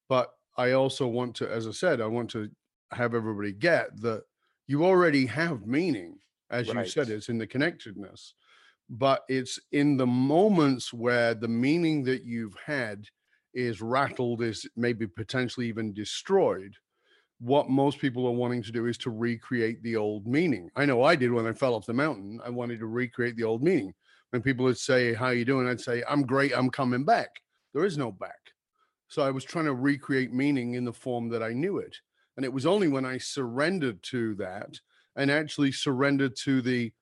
But 0.08 0.30
I 0.56 0.72
also 0.72 1.06
want 1.06 1.34
to, 1.36 1.50
as 1.52 1.66
I 1.66 1.72
said, 1.72 2.00
I 2.00 2.06
want 2.06 2.30
to 2.30 2.48
have 2.92 3.14
everybody 3.14 3.52
get 3.52 4.00
that 4.00 4.22
you 4.66 4.84
already 4.84 5.26
have 5.26 5.66
meaning, 5.66 6.18
as 6.50 6.68
you 6.68 6.84
said, 6.86 7.08
it's 7.08 7.28
in 7.28 7.38
the 7.38 7.46
connectedness. 7.46 8.34
But 8.88 9.24
it's 9.28 9.58
in 9.72 9.96
the 9.96 10.06
moments 10.06 10.92
where 10.92 11.34
the 11.34 11.48
meaning 11.48 12.04
that 12.04 12.24
you've 12.24 12.56
had 12.64 13.06
is 13.52 13.80
rattled, 13.80 14.42
is 14.42 14.68
maybe 14.76 15.06
potentially 15.06 15.66
even 15.66 15.92
destroyed 15.92 16.76
what 17.38 17.68
most 17.68 17.98
people 17.98 18.26
are 18.26 18.32
wanting 18.32 18.62
to 18.62 18.72
do 18.72 18.86
is 18.86 18.96
to 18.98 19.10
recreate 19.10 19.82
the 19.82 19.96
old 19.96 20.26
meaning. 20.26 20.70
I 20.76 20.86
know 20.86 21.02
I 21.02 21.16
did 21.16 21.32
when 21.32 21.46
I 21.46 21.52
fell 21.52 21.74
off 21.74 21.86
the 21.86 21.92
mountain. 21.92 22.40
I 22.44 22.50
wanted 22.50 22.78
to 22.80 22.86
recreate 22.86 23.36
the 23.36 23.44
old 23.44 23.62
meaning. 23.62 23.94
When 24.30 24.42
people 24.42 24.64
would 24.64 24.78
say, 24.78 25.12
"How 25.14 25.30
you 25.30 25.44
doing?" 25.44 25.68
I'd 25.68 25.80
say, 25.80 26.02
"I'm 26.08 26.22
great. 26.22 26.56
I'm 26.56 26.70
coming 26.70 27.04
back." 27.04 27.42
There 27.74 27.84
is 27.84 27.98
no 27.98 28.10
back. 28.10 28.52
So 29.08 29.22
I 29.22 29.30
was 29.30 29.44
trying 29.44 29.66
to 29.66 29.74
recreate 29.74 30.32
meaning 30.32 30.74
in 30.74 30.84
the 30.84 30.92
form 30.92 31.28
that 31.28 31.42
I 31.42 31.52
knew 31.52 31.78
it. 31.78 32.00
And 32.36 32.44
it 32.44 32.52
was 32.52 32.66
only 32.66 32.88
when 32.88 33.04
I 33.04 33.18
surrendered 33.18 34.02
to 34.04 34.34
that 34.36 34.80
and 35.16 35.30
actually 35.30 35.72
surrendered 35.72 36.36
to 36.36 36.62
the 36.62 36.92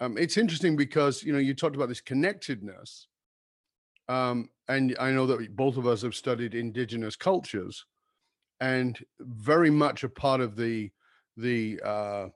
um, 0.00 0.18
it's 0.18 0.36
interesting 0.36 0.76
because 0.76 1.22
you 1.22 1.32
know 1.32 1.38
you 1.38 1.54
talked 1.54 1.76
about 1.76 1.88
this 1.88 2.00
connectedness. 2.00 3.06
Um, 4.08 4.50
and 4.68 4.96
I 4.98 5.12
know 5.12 5.26
that 5.26 5.54
both 5.54 5.76
of 5.76 5.86
us 5.86 6.02
have 6.02 6.14
studied 6.14 6.54
indigenous 6.54 7.14
cultures 7.14 7.86
and 8.60 8.98
very 9.20 9.70
much 9.70 10.04
a 10.04 10.08
part 10.08 10.40
of 10.40 10.56
the 10.56 10.90
the 11.36 11.80
uh, 11.84 12.28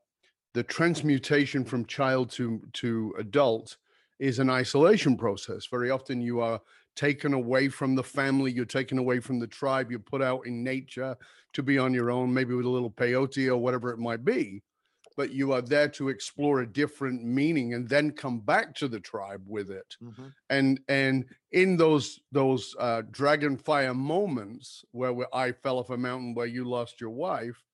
the 0.54 0.62
transmutation 0.62 1.64
from 1.64 1.86
child 1.86 2.30
to 2.32 2.62
to 2.74 3.14
adult 3.18 3.76
is 4.18 4.38
an 4.38 4.48
isolation 4.48 5.16
process. 5.16 5.66
Very 5.66 5.90
often 5.90 6.20
you 6.20 6.40
are 6.40 6.60
taken 6.94 7.34
away 7.34 7.68
from 7.68 7.94
the 7.94 8.02
family, 8.02 8.50
you're 8.50 8.64
taken 8.64 8.98
away 8.98 9.20
from 9.20 9.38
the 9.38 9.46
tribe, 9.46 9.90
you're 9.90 10.00
put 10.00 10.22
out 10.22 10.46
in 10.46 10.64
nature 10.64 11.16
to 11.52 11.62
be 11.62 11.78
on 11.78 11.92
your 11.92 12.10
own, 12.10 12.32
maybe 12.32 12.54
with 12.54 12.64
a 12.64 12.70
little 12.70 12.90
peyote 12.90 13.48
or 13.48 13.58
whatever 13.58 13.90
it 13.90 13.98
might 13.98 14.24
be. 14.24 14.62
But 15.16 15.32
you 15.32 15.52
are 15.52 15.62
there 15.62 15.88
to 15.90 16.08
explore 16.10 16.60
a 16.60 16.66
different 16.72 17.24
meaning 17.24 17.74
and 17.74 17.88
then 17.88 18.12
come 18.12 18.40
back 18.40 18.74
to 18.76 18.88
the 18.88 19.00
tribe 19.00 19.44
with 19.46 19.70
it 19.70 19.96
Mhm. 20.02 20.32
and 20.50 20.80
and 20.88 21.24
in 21.52 21.76
those 21.78 22.20
those 22.32 22.74
uh 22.78 23.02
dragon 23.10 23.56
fire 23.56 23.94
moments 23.94 24.84
where 24.92 25.14
i 25.34 25.52
fell 25.52 25.78
off 25.78 25.90
a 25.90 25.96
mountain 25.96 26.34
where 26.34 26.46
you 26.46 26.64
lost 26.64 27.00
your 27.00 27.10
wife 27.10 27.64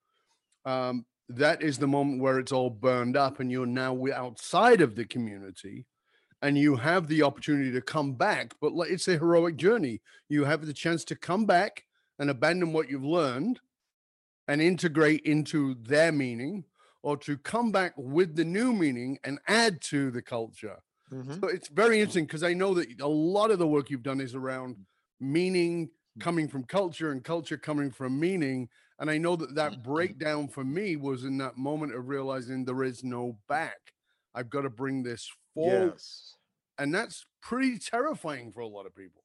um 0.65 1.07
that 1.29 1.63
is 1.63 1.79
the 1.79 1.87
moment 1.87 2.21
where 2.21 2.39
it's 2.39 2.53
all 2.53 2.71
burned 2.71 3.17
up 3.17 3.41
and 3.41 3.51
you're 3.51 3.67
now 3.67 3.97
outside 4.15 4.81
of 4.81 4.95
the 4.97 5.05
community 5.05 5.87
and 6.43 6.59
you 6.59 6.77
have 6.77 7.09
the 7.09 7.23
opportunity 7.23 7.73
to 7.73 7.83
come 7.83 8.15
back 8.15 8.55
but 8.61 8.73
it's 8.89 9.09
a 9.09 9.19
heroic 9.19 9.57
journey 9.57 10.01
you 10.29 10.45
have 10.45 10.67
the 10.67 10.73
chance 10.75 11.05
to 11.05 11.17
come 11.17 11.47
back 11.47 11.85
and 12.19 12.31
abandon 12.31 12.73
what 12.73 12.89
you've 12.91 13.05
learned 13.05 13.61
and 14.49 14.61
integrate 14.63 15.21
into 15.23 15.75
their 15.77 16.13
meaning 16.13 16.65
or 17.03 17.17
to 17.17 17.37
come 17.37 17.73
back 17.73 17.93
with 17.97 18.37
the 18.37 18.45
new 18.45 18.73
meaning 18.73 19.19
and 19.25 19.39
add 19.49 19.81
to 19.81 20.11
the 20.11 20.23
culture 20.23 20.79
Mhm. 21.13 21.41
so 21.41 21.49
it's 21.49 21.69
very 21.69 22.01
interesting 22.01 22.25
because 22.25 22.43
I 22.43 22.55
know 22.55 22.75
that 22.75 23.01
a 23.01 23.07
lot 23.07 23.51
of 23.51 23.59
the 23.59 23.67
work 23.67 23.91
you've 23.91 24.03
done 24.03 24.21
is 24.21 24.35
around 24.35 24.77
meaning 25.21 25.89
mm-hmm. 25.89 26.21
coming 26.21 26.49
from 26.49 26.65
culture 26.65 27.13
and 27.13 27.23
culture 27.23 27.59
coming 27.59 27.91
from 27.91 28.19
meaning. 28.19 28.69
And 28.99 29.11
I 29.11 29.19
know 29.19 29.37
that 29.37 29.55
that 29.55 29.73
mm-hmm. 29.73 29.83
breakdown 29.83 30.49
for 30.49 30.65
me 30.65 30.97
was 30.97 31.25
in 31.25 31.37
that 31.39 31.57
moment 31.57 31.95
of 31.95 32.09
realizing 32.09 32.65
there 32.65 32.83
is 32.83 33.05
no 33.05 33.39
back. 33.49 33.93
I've 34.35 34.49
got 34.49 34.63
to 34.63 34.71
bring 34.71 35.03
this 35.03 35.31
forward. 35.55 35.93
yes 35.95 36.37
And 36.79 36.95
that's 36.95 37.27
pretty 37.43 37.79
terrifying 37.79 38.53
for 38.53 38.61
a 38.61 38.67
lot 38.67 38.87
of 38.87 38.95
people 38.95 39.25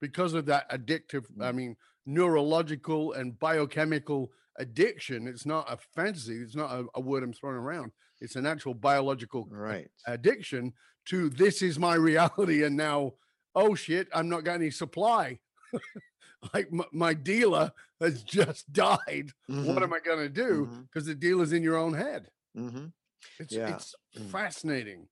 because 0.00 0.34
of 0.34 0.46
that 0.46 0.68
addictive, 0.70 1.26
I 1.40 1.48
mm-hmm. 1.48 1.56
mean, 1.56 1.76
neurological 2.06 3.12
and 3.12 3.38
biochemical 3.38 4.32
addiction. 4.58 5.26
It's 5.26 5.46
not 5.46 5.70
a 5.72 5.76
fantasy, 5.94 6.36
it's 6.36 6.54
not 6.56 6.70
a, 6.72 6.86
a 6.94 7.00
word 7.00 7.22
I'm 7.22 7.32
throwing 7.32 7.56
around. 7.56 7.92
It's 8.20 8.36
an 8.36 8.46
actual 8.46 8.74
biological 8.74 9.46
right 9.50 9.88
addiction 10.06 10.72
to 11.06 11.28
this 11.30 11.60
is 11.62 11.78
my 11.78 11.94
reality 12.10 12.64
and 12.64 12.76
now 12.76 13.12
oh 13.54 13.74
shit 13.74 14.08
i'm 14.14 14.28
not 14.28 14.44
got 14.44 14.54
any 14.54 14.70
supply 14.70 15.38
like 16.54 16.68
m- 16.72 16.82
my 16.92 17.12
dealer 17.14 17.70
has 18.00 18.22
just 18.22 18.72
died 18.72 19.30
what 19.46 19.56
Mhm. 19.78 19.82
am 19.82 19.92
i 19.92 19.98
going 20.00 20.18
to 20.20 20.28
do 20.28 20.66
because 20.88 21.06
the 21.06 21.14
dealer's 21.14 21.52
in 21.52 21.62
your 21.62 21.76
own 21.76 21.92
head 21.94 22.30
Mhm. 22.56 22.92
it's 23.38 23.52
Yeah. 23.54 23.74
it's 23.74 23.94
Mm. 24.18 24.30
fascinating 24.30 25.08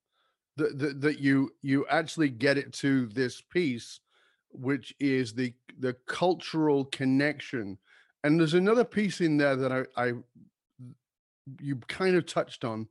that, 0.57 0.79
that 0.79 1.01
that 1.01 1.19
you 1.19 1.51
you 1.61 1.87
actually 1.89 2.31
get 2.31 2.57
it 2.57 2.73
to 2.75 3.07
this 3.09 3.41
piece 3.41 4.01
which 4.51 4.95
is 5.01 5.35
the 5.35 5.53
the 5.79 5.95
cultural 6.07 6.85
connection 6.87 7.79
and 8.25 8.39
there's 8.39 8.55
another 8.55 8.85
piece 8.85 9.21
in 9.21 9.37
there 9.37 9.57
that 9.57 9.73
i 9.73 9.85
i 9.97 10.13
you 11.61 11.77
kind 11.89 12.17
of 12.17 12.27
touched 12.27 12.65
on 12.65 12.89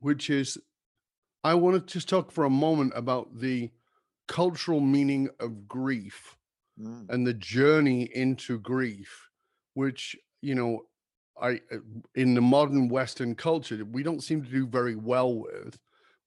which 0.00 0.30
is 0.30 0.58
i 1.44 1.54
want 1.54 1.74
to 1.86 1.92
just 1.92 2.08
talk 2.08 2.30
for 2.30 2.44
a 2.44 2.50
moment 2.50 2.92
about 2.94 3.28
the 3.38 3.70
cultural 4.26 4.80
meaning 4.80 5.28
of 5.40 5.66
grief 5.68 6.34
Mm. 6.80 7.10
and 7.10 7.26
the 7.26 7.34
journey 7.34 8.08
into 8.14 8.60
grief 8.60 9.28
which 9.74 10.14
you 10.42 10.54
know 10.54 10.82
i 11.42 11.60
in 12.14 12.34
the 12.34 12.40
modern 12.40 12.88
western 12.88 13.34
culture 13.34 13.84
we 13.84 14.04
don't 14.04 14.22
seem 14.22 14.44
to 14.44 14.48
do 14.48 14.64
very 14.64 14.94
well 14.94 15.34
with 15.34 15.76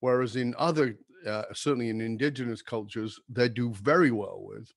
whereas 0.02 0.36
in 0.36 0.54
other 0.58 0.98
uh, 1.26 1.44
certainly 1.54 1.88
in 1.88 2.02
indigenous 2.02 2.62
cultures 2.62 3.18
they 3.30 3.48
do 3.48 3.72
very 3.76 4.12
well 4.12 4.42
with 4.44 4.74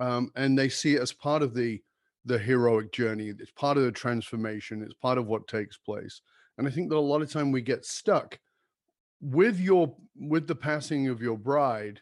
um, 0.00 0.32
and 0.34 0.58
they 0.58 0.68
see 0.68 0.96
it 0.96 1.00
as 1.00 1.12
part 1.12 1.42
of 1.42 1.54
the 1.54 1.80
the 2.24 2.38
heroic 2.38 2.92
journey 2.92 3.28
it's 3.28 3.50
part 3.52 3.76
of 3.76 3.82
the 3.84 3.92
transformation 3.92 4.82
it's 4.82 4.94
part 4.94 5.18
of 5.18 5.26
what 5.26 5.46
takes 5.48 5.76
place 5.76 6.20
and 6.58 6.66
i 6.66 6.70
think 6.70 6.88
that 6.88 6.96
a 6.96 6.98
lot 6.98 7.22
of 7.22 7.30
time 7.30 7.52
we 7.52 7.60
get 7.60 7.84
stuck 7.84 8.38
with 9.20 9.58
your 9.60 9.94
with 10.16 10.46
the 10.46 10.54
passing 10.54 11.08
of 11.08 11.20
your 11.20 11.36
bride 11.38 12.00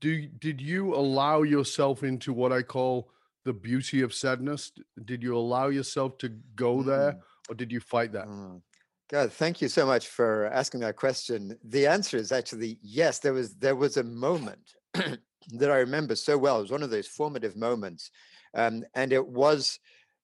do 0.00 0.26
did 0.38 0.60
you 0.60 0.94
allow 0.94 1.42
yourself 1.42 2.02
into 2.02 2.32
what 2.32 2.52
i 2.52 2.62
call 2.62 3.10
the 3.44 3.52
beauty 3.52 4.00
of 4.00 4.14
sadness 4.14 4.72
did 5.04 5.22
you 5.22 5.36
allow 5.36 5.68
yourself 5.68 6.16
to 6.18 6.28
go 6.56 6.82
there 6.82 7.12
Mm. 7.12 7.20
or 7.50 7.54
did 7.54 7.70
you 7.72 7.80
fight 7.80 8.12
that 8.12 8.26
Mm. 8.26 8.62
God, 9.10 9.30
thank 9.32 9.60
you 9.60 9.68
so 9.68 9.84
much 9.84 10.08
for 10.08 10.46
asking 10.46 10.80
that 10.80 10.96
question. 10.96 11.58
The 11.62 11.86
answer 11.86 12.16
is 12.16 12.32
actually 12.32 12.78
yes. 12.82 13.18
There 13.18 13.34
was 13.34 13.54
there 13.56 13.76
was 13.76 13.98
a 13.98 14.02
moment 14.02 14.72
that 14.94 15.70
I 15.70 15.76
remember 15.76 16.16
so 16.16 16.38
well. 16.38 16.58
It 16.58 16.62
was 16.62 16.70
one 16.70 16.82
of 16.82 16.88
those 16.88 17.06
formative 17.06 17.54
moments, 17.54 18.10
um, 18.54 18.84
and 18.94 19.12
it 19.12 19.26
was 19.26 19.78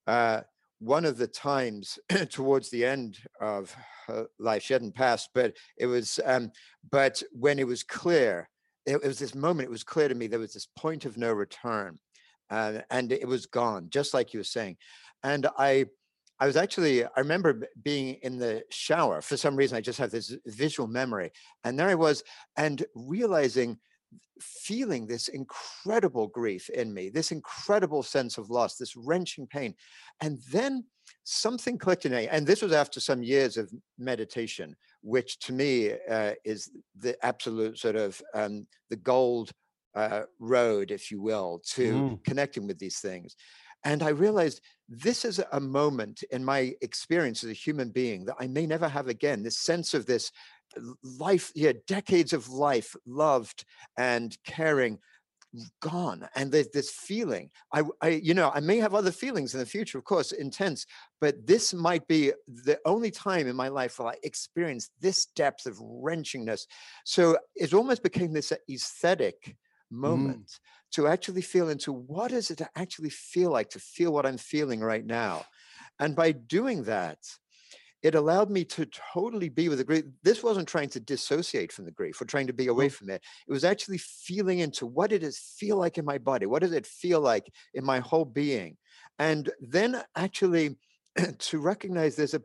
uh, 0.07 0.41
one 0.79 1.05
of 1.05 1.19
the 1.19 1.27
times 1.27 1.99
towards 2.31 2.71
the 2.71 2.85
end 2.85 3.19
of 3.41 3.75
her 4.07 4.27
life. 4.39 4.63
She 4.63 4.73
hadn't 4.73 4.95
passed, 4.95 5.31
but 5.35 5.55
it 5.79 5.87
was. 5.87 6.21
Um, 6.25 6.51
but 6.91 7.23
when 7.33 7.59
it 7.59 7.67
was 7.67 7.83
clear, 7.83 8.49
it, 8.87 8.97
it 8.97 9.07
was 9.07 9.19
this 9.19 9.35
moment. 9.35 9.69
It 9.69 9.73
was 9.73 9.85
clear 9.85 10.09
to 10.09 10.15
me 10.15 10.27
there 10.27 10.39
was 10.39 10.55
this 10.55 10.69
point 10.77 11.05
of 11.05 11.17
no 11.17 11.33
return, 11.33 11.99
uh, 12.51 12.81
and 12.91 13.13
it 13.13 13.29
was 13.29 13.47
gone, 13.47 13.89
just 13.91 14.15
like 14.15 14.33
you 14.33 14.41
were 14.41 14.45
saying. 14.45 14.77
And 15.23 15.47
I 15.59 15.87
I 16.41 16.47
was 16.47 16.57
actually, 16.57 17.05
I 17.05 17.19
remember 17.19 17.69
being 17.83 18.15
in 18.23 18.39
the 18.39 18.63
shower. 18.71 19.21
For 19.21 19.37
some 19.37 19.57
reason, 19.57 19.77
I 19.77 19.83
just 19.83 19.99
have 19.99 20.11
this 20.11 20.35
visual 20.47 20.89
memory. 20.89 21.33
And 21.65 21.79
there 21.79 21.89
I 21.89 21.95
was, 21.95 22.23
and 22.57 22.83
realizing 22.95 23.79
feeling 24.41 25.07
this 25.07 25.29
incredible 25.29 26.27
grief 26.29 26.69
in 26.71 26.93
me, 26.93 27.09
this 27.11 27.33
incredible 27.33 28.03
sense 28.03 28.39
of 28.39 28.51
loss, 28.51 28.77
this 28.77 28.97
wrenching 28.97 29.47
pain. 29.47 29.75
And 30.21 30.39
then 30.51 30.85
something 31.25 31.79
clicked 31.79 32.07
in 32.07 32.13
me. 32.13 32.29
And 32.29 32.47
this 32.47 32.63
was 32.63 32.73
after 32.73 33.01
some 33.01 33.23
years 33.23 33.57
of 33.57 33.71
meditation, 33.99 34.75
which 35.03 35.39
to 35.41 35.53
me 35.53 35.93
uh, 36.09 36.33
is 36.45 36.71
the 36.97 37.17
absolute 37.25 37.79
sort 37.79 37.97
of 37.97 38.21
um, 38.35 38.67
the 38.89 38.97
gold 38.97 39.51
uh, 39.95 40.23
road, 40.39 40.91
if 40.91 41.11
you 41.11 41.21
will, 41.21 41.61
to 41.67 41.93
mm. 41.93 42.25
connecting 42.25 42.67
with 42.67 42.79
these 42.79 42.99
things. 42.99 43.37
And 43.85 44.03
I 44.03 44.11
realized 44.11 44.61
this 44.89 45.25
is 45.25 45.41
a 45.53 45.61
moment 45.61 46.23
in 46.31 46.45
my 46.45 46.75
experience 46.83 47.43
as 47.45 47.51
a 47.51 47.55
human 47.55 47.91
being 47.91 48.25
that 48.27 48.37
I 48.39 48.47
may 48.47 48.67
never 48.67 48.89
have 48.89 49.09
again. 49.09 49.43
This 49.43 49.59
sense 49.59 49.95
of 49.95 50.07
this 50.07 50.31
life, 51.03 51.53
yeah, 51.55 51.73
decades 51.87 52.33
of 52.33 52.49
life 52.49 52.95
loved 53.07 53.65
and 53.97 54.37
caring 54.45 54.99
gone 55.81 56.29
and 56.37 56.53
there's 56.53 56.69
this 56.69 56.91
feeling 56.91 57.51
I, 57.73 57.83
I 58.01 58.09
you 58.09 58.35
know 58.35 58.53
i 58.55 58.61
may 58.61 58.77
have 58.77 58.95
other 58.95 59.11
feelings 59.11 59.53
in 59.53 59.59
the 59.59 59.67
future 59.67 59.99
of 59.99 60.05
course 60.05 60.31
intense 60.31 60.87
but 61.21 61.45
this 61.45 61.75
might 61.75 62.07
be 62.07 62.33
the 62.47 62.79
only 62.85 63.11
time 63.11 63.49
in 63.49 63.57
my 63.57 63.67
life 63.67 63.99
where 63.99 64.09
i 64.09 64.15
experienced 64.23 64.93
this 65.01 65.27
depth 65.27 65.67
of 65.67 65.77
wrenchingness 65.79 66.67
so 67.05 67.37
it 67.57 67.75
almost 67.75 68.03
became 68.05 68.33
this 68.33 68.53
aesthetic 68.71 69.57
mm. 69.93 69.99
moment 69.99 70.47
mm. 70.47 70.59
to 70.93 71.09
actually 71.09 71.43
feel 71.43 71.69
into 71.69 71.93
what 71.93 72.31
is 72.31 72.51
it 72.53 72.59
to 72.59 72.69
actually 72.77 73.11
feel 73.11 73.51
like 73.51 73.71
to 73.71 73.81
feel 73.81 74.13
what 74.13 74.27
i'm 74.27 74.39
feeling 74.39 74.81
right 74.81 75.05
now 75.05 75.45
and 75.99 76.15
by 76.15 76.31
doing 76.31 76.85
that 76.85 77.19
it 78.03 78.15
allowed 78.15 78.51
me 78.51 78.65
to 78.65 78.87
totally 79.13 79.49
be 79.49 79.69
with 79.69 79.79
the 79.79 79.85
grief. 79.85 80.05
This 80.23 80.43
wasn't 80.43 80.69
trying 80.69 80.89
to 80.91 81.01
dissociate 81.01 81.73
from 81.73 81.85
the 81.85 81.91
grief 81.91 82.21
or 82.21 82.25
trying 82.25 82.47
to 82.47 82.53
be 82.53 82.69
away 82.69 82.89
mm. 82.89 82.93
from 82.93 83.11
it. 83.11 83.23
It 83.47 83.53
was 83.53 83.65
actually 83.65 83.99
feeling 83.99 84.61
into 84.61 84.87
what 84.87 85.11
did 85.11 85.23
it 85.23 85.35
feel 85.35 85.77
like 85.77 85.99
in 85.99 86.05
my 86.05 86.19
body? 86.19 86.47
What 86.47 86.63
does 86.63 86.73
it 86.73 86.87
feel 86.87 87.21
like 87.21 87.53
in 87.75 87.85
my 87.85 88.01
whole 88.01 88.25
being? 88.25 88.77
And 89.19 89.51
then 89.61 90.03
actually 90.17 90.77
to 91.39 91.59
recognize 91.59 92.17
there's 92.17 92.35
a 92.35 92.43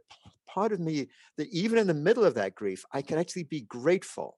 part 0.48 0.72
of 0.72 0.80
me 0.80 1.08
that 1.38 1.48
even 1.50 1.78
in 1.78 1.88
the 1.88 1.94
middle 1.94 2.26
of 2.26 2.36
that 2.36 2.56
grief, 2.56 2.84
I 2.92 3.02
can 3.02 3.18
actually 3.18 3.44
be 3.44 3.62
grateful 3.62 4.38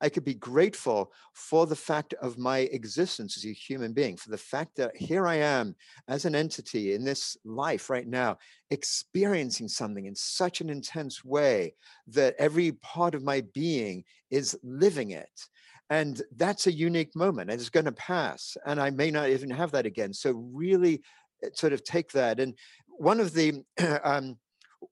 I 0.00 0.08
could 0.08 0.24
be 0.24 0.34
grateful 0.34 1.12
for 1.34 1.66
the 1.66 1.76
fact 1.76 2.14
of 2.14 2.38
my 2.38 2.58
existence 2.58 3.36
as 3.36 3.44
a 3.44 3.52
human 3.52 3.92
being, 3.92 4.16
for 4.16 4.30
the 4.30 4.38
fact 4.38 4.76
that 4.76 4.96
here 4.96 5.26
I 5.26 5.36
am 5.36 5.74
as 6.08 6.24
an 6.24 6.34
entity 6.34 6.94
in 6.94 7.04
this 7.04 7.36
life 7.44 7.90
right 7.90 8.06
now, 8.06 8.38
experiencing 8.70 9.68
something 9.68 10.06
in 10.06 10.14
such 10.14 10.60
an 10.60 10.70
intense 10.70 11.24
way 11.24 11.74
that 12.08 12.34
every 12.38 12.72
part 12.72 13.14
of 13.14 13.22
my 13.22 13.42
being 13.54 14.04
is 14.30 14.58
living 14.62 15.10
it. 15.10 15.48
And 15.90 16.22
that's 16.36 16.66
a 16.66 16.72
unique 16.72 17.14
moment 17.14 17.50
and 17.50 17.60
it's 17.60 17.68
going 17.68 17.84
to 17.84 17.92
pass. 17.92 18.56
And 18.64 18.80
I 18.80 18.90
may 18.90 19.10
not 19.10 19.28
even 19.28 19.50
have 19.50 19.72
that 19.72 19.84
again. 19.84 20.14
So, 20.14 20.32
really 20.52 21.02
eh, 21.44 21.50
sort 21.54 21.74
of 21.74 21.84
take 21.84 22.12
that. 22.12 22.40
And 22.40 22.54
one 22.86 23.20
of 23.20 23.34
the, 23.34 23.62
um, 24.02 24.38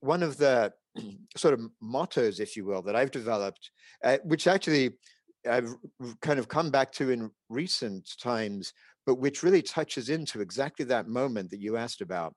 one 0.00 0.22
of 0.22 0.36
the 0.36 0.72
sort 1.36 1.54
of 1.54 1.60
mottos, 1.80 2.40
if 2.40 2.56
you 2.56 2.64
will, 2.64 2.82
that 2.82 2.96
I've 2.96 3.10
developed, 3.10 3.70
uh, 4.04 4.18
which 4.24 4.46
actually 4.46 4.90
I've 5.48 5.74
kind 6.20 6.38
of 6.38 6.48
come 6.48 6.70
back 6.70 6.92
to 6.92 7.10
in 7.10 7.30
recent 7.48 8.10
times, 8.20 8.72
but 9.06 9.16
which 9.16 9.42
really 9.42 9.62
touches 9.62 10.08
into 10.08 10.40
exactly 10.40 10.84
that 10.86 11.08
moment 11.08 11.50
that 11.50 11.60
you 11.60 11.76
asked 11.76 12.00
about. 12.00 12.34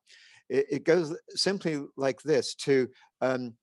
It, 0.50 0.66
it 0.70 0.84
goes 0.86 1.16
simply 1.30 1.84
like 1.98 2.22
this: 2.22 2.56
to 2.56 2.88
um, 3.22 3.56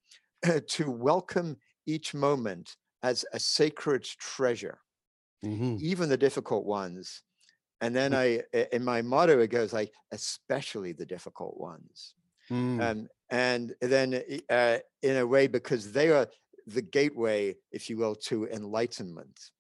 to 0.69 0.91
welcome 0.91 1.57
each 1.87 2.15
moment 2.15 2.77
as 3.03 3.25
a 3.33 3.39
sacred 3.39 4.05
treasure, 4.05 4.79
mm-hmm. 5.45 5.77
even 5.81 6.09
the 6.09 6.17
difficult 6.17 6.67
ones. 6.67 7.23
And 7.81 7.97
then 7.97 8.13
mm. 8.13 8.43
I, 8.53 8.67
in 8.73 8.85
my 8.85 9.01
motto, 9.01 9.39
it 9.39 9.49
goes 9.49 9.73
like, 9.73 9.91
especially 10.13 10.93
the 10.93 11.07
difficult 11.07 11.59
ones. 11.59 12.15
Mm. 12.51 12.83
Um, 12.83 13.09
and 13.31 13.75
then 13.81 14.23
uh, 14.49 14.79
in 15.03 15.17
a 15.19 15.27
way 15.27 15.47
because 15.47 15.93
they 15.93 16.11
are 16.11 16.27
the 16.67 16.83
gateway 16.83 17.57
if 17.73 17.89
you 17.89 17.97
will 17.97 18.15
to 18.15 18.47
enlightenment. 18.49 19.51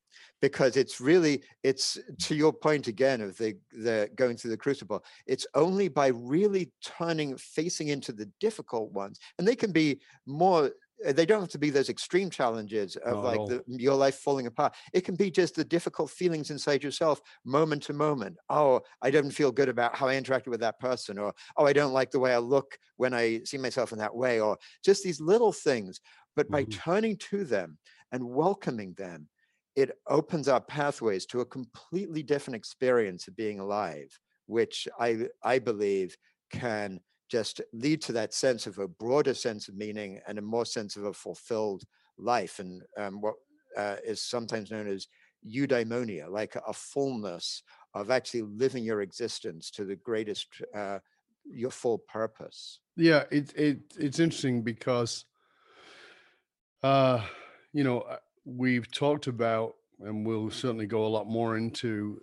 Because 0.42 0.78
it's 0.78 1.02
really 1.02 1.42
it's 1.62 1.98
to 2.22 2.34
your 2.34 2.52
point 2.52 2.86
again 2.86 3.20
of 3.20 3.36
the 3.36 3.56
the 3.72 4.08
going 4.14 4.38
through 4.38 4.52
the 4.52 4.56
crucible 4.56 5.04
it's 5.26 5.46
only 5.54 5.88
by 5.88 6.06
really 6.06 6.72
turning 6.82 7.36
facing 7.36 7.88
into 7.88 8.10
the 8.10 8.24
difficult 8.40 8.90
ones 8.92 9.20
and 9.38 9.46
they 9.46 9.54
can 9.54 9.70
be 9.70 10.00
more 10.24 10.70
they 11.04 11.24
don't 11.24 11.40
have 11.40 11.50
to 11.50 11.58
be 11.58 11.70
those 11.70 11.88
extreme 11.88 12.30
challenges 12.30 12.96
of 12.96 13.24
like 13.24 13.40
the, 13.46 13.62
your 13.66 13.94
life 13.94 14.16
falling 14.16 14.46
apart. 14.46 14.74
It 14.92 15.02
can 15.02 15.14
be 15.14 15.30
just 15.30 15.54
the 15.54 15.64
difficult 15.64 16.10
feelings 16.10 16.50
inside 16.50 16.82
yourself, 16.82 17.20
moment 17.44 17.82
to 17.84 17.92
moment. 17.92 18.36
Oh, 18.48 18.80
I 19.00 19.10
don't 19.10 19.30
feel 19.30 19.52
good 19.52 19.68
about 19.68 19.96
how 19.96 20.08
I 20.08 20.14
interacted 20.14 20.48
with 20.48 20.60
that 20.60 20.78
person, 20.78 21.18
or 21.18 21.32
oh, 21.56 21.66
I 21.66 21.72
don't 21.72 21.92
like 21.92 22.10
the 22.10 22.18
way 22.18 22.34
I 22.34 22.38
look 22.38 22.78
when 22.96 23.14
I 23.14 23.42
see 23.44 23.58
myself 23.58 23.92
in 23.92 23.98
that 23.98 24.14
way, 24.14 24.40
or 24.40 24.58
just 24.84 25.02
these 25.02 25.20
little 25.20 25.52
things. 25.52 26.00
But 26.36 26.50
by 26.50 26.64
mm-hmm. 26.64 26.78
turning 26.78 27.16
to 27.30 27.44
them 27.44 27.78
and 28.12 28.28
welcoming 28.28 28.94
them, 28.94 29.28
it 29.76 29.92
opens 30.08 30.48
up 30.48 30.68
pathways 30.68 31.26
to 31.26 31.40
a 31.40 31.46
completely 31.46 32.22
different 32.22 32.56
experience 32.56 33.26
of 33.26 33.36
being 33.36 33.60
alive, 33.60 34.18
which 34.46 34.86
I 34.98 35.28
I 35.42 35.60
believe 35.60 36.16
can 36.50 37.00
just 37.30 37.60
lead 37.72 38.02
to 38.02 38.12
that 38.12 38.34
sense 38.34 38.66
of 38.66 38.78
a 38.78 38.88
broader 38.88 39.34
sense 39.34 39.68
of 39.68 39.76
meaning 39.76 40.20
and 40.26 40.38
a 40.38 40.42
more 40.42 40.66
sense 40.66 40.96
of 40.96 41.04
a 41.04 41.12
fulfilled 41.12 41.84
life 42.18 42.58
and 42.58 42.82
um, 42.98 43.20
what 43.20 43.34
uh, 43.76 43.96
is 44.04 44.20
sometimes 44.20 44.70
known 44.70 44.88
as 44.88 45.06
eudaimonia 45.46 46.28
like 46.28 46.56
a 46.66 46.72
fullness 46.72 47.62
of 47.94 48.10
actually 48.10 48.42
living 48.42 48.84
your 48.84 49.00
existence 49.00 49.70
to 49.70 49.84
the 49.84 49.96
greatest 49.96 50.48
uh, 50.74 50.98
your 51.50 51.70
full 51.70 51.98
purpose. 51.98 52.80
Yeah 52.96 53.24
it, 53.30 53.54
it 53.56 53.78
it's 53.98 54.18
interesting 54.18 54.62
because 54.62 55.24
uh 56.82 57.24
you 57.72 57.84
know 57.84 58.00
uh, 58.00 58.16
we've 58.44 58.90
talked 58.90 59.28
about 59.28 59.76
and 60.00 60.26
we'll 60.26 60.50
certainly 60.50 60.86
go 60.86 61.06
a 61.06 61.08
lot 61.08 61.26
more 61.26 61.56
into 61.56 62.20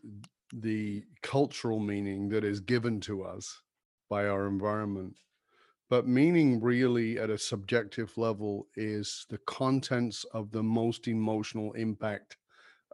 the 0.53 1.03
cultural 1.21 1.79
meaning 1.79 2.29
that 2.29 2.43
is 2.43 2.59
given 2.59 2.99
to 3.01 3.23
us 3.23 3.61
by 4.09 4.27
our 4.27 4.47
environment. 4.47 5.15
But 5.89 6.07
meaning, 6.07 6.59
really, 6.61 7.17
at 7.17 7.29
a 7.29 7.37
subjective 7.37 8.17
level, 8.17 8.67
is 8.75 9.25
the 9.29 9.37
contents 9.39 10.25
of 10.33 10.51
the 10.51 10.63
most 10.63 11.07
emotional 11.07 11.71
impact 11.73 12.37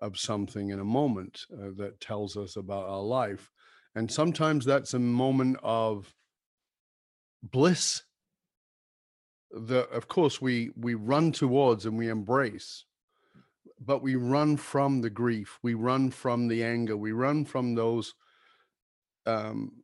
of 0.02 0.18
something 0.18 0.70
in 0.70 0.80
a 0.80 0.86
moment 0.86 1.46
uh, 1.52 1.70
that 1.78 2.00
tells 2.00 2.38
us 2.38 2.56
about 2.56 2.88
our 2.88 3.02
life. 3.02 3.50
And 3.96 4.12
sometimes 4.12 4.66
that's 4.66 4.94
a 4.94 5.00
moment 5.00 5.58
of 5.64 6.14
bliss 7.42 8.04
that, 9.52 9.90
of 9.92 10.08
course, 10.08 10.42
we, 10.42 10.72
we 10.76 10.94
run 10.94 11.32
towards 11.32 11.86
and 11.86 11.98
we 11.98 12.10
embrace 12.10 12.86
but 13.86 14.02
we 14.02 14.16
run 14.16 14.56
from 14.58 15.02
the 15.02 15.10
grief 15.10 15.60
we 15.62 15.74
run 15.74 16.10
from 16.10 16.48
the 16.48 16.64
anger 16.64 16.96
we 16.96 17.12
run 17.12 17.44
from 17.44 17.76
those 17.76 18.14
um, 19.26 19.83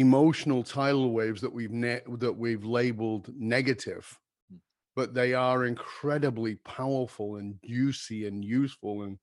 emotional 0.00 0.62
tidal 0.62 1.12
waves 1.12 1.40
that 1.40 1.52
we've 1.52 1.72
ne- 1.72 2.02
that 2.18 2.32
we've 2.32 2.64
labeled 2.64 3.30
negative 3.36 4.18
hmm. 4.50 4.56
but 4.94 5.14
they 5.14 5.34
are 5.34 5.64
incredibly 5.64 6.56
powerful 6.56 7.36
and 7.36 7.54
juicy 7.64 8.26
and 8.26 8.44
useful 8.44 9.02
and 9.02 9.18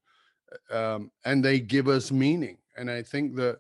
uh, 0.72 0.96
um, 0.96 1.12
and 1.26 1.44
they 1.44 1.60
give 1.60 1.88
us 1.88 2.12
meaning 2.12 2.58
and 2.78 2.90
i 2.90 3.02
think 3.02 3.36
that 3.36 3.60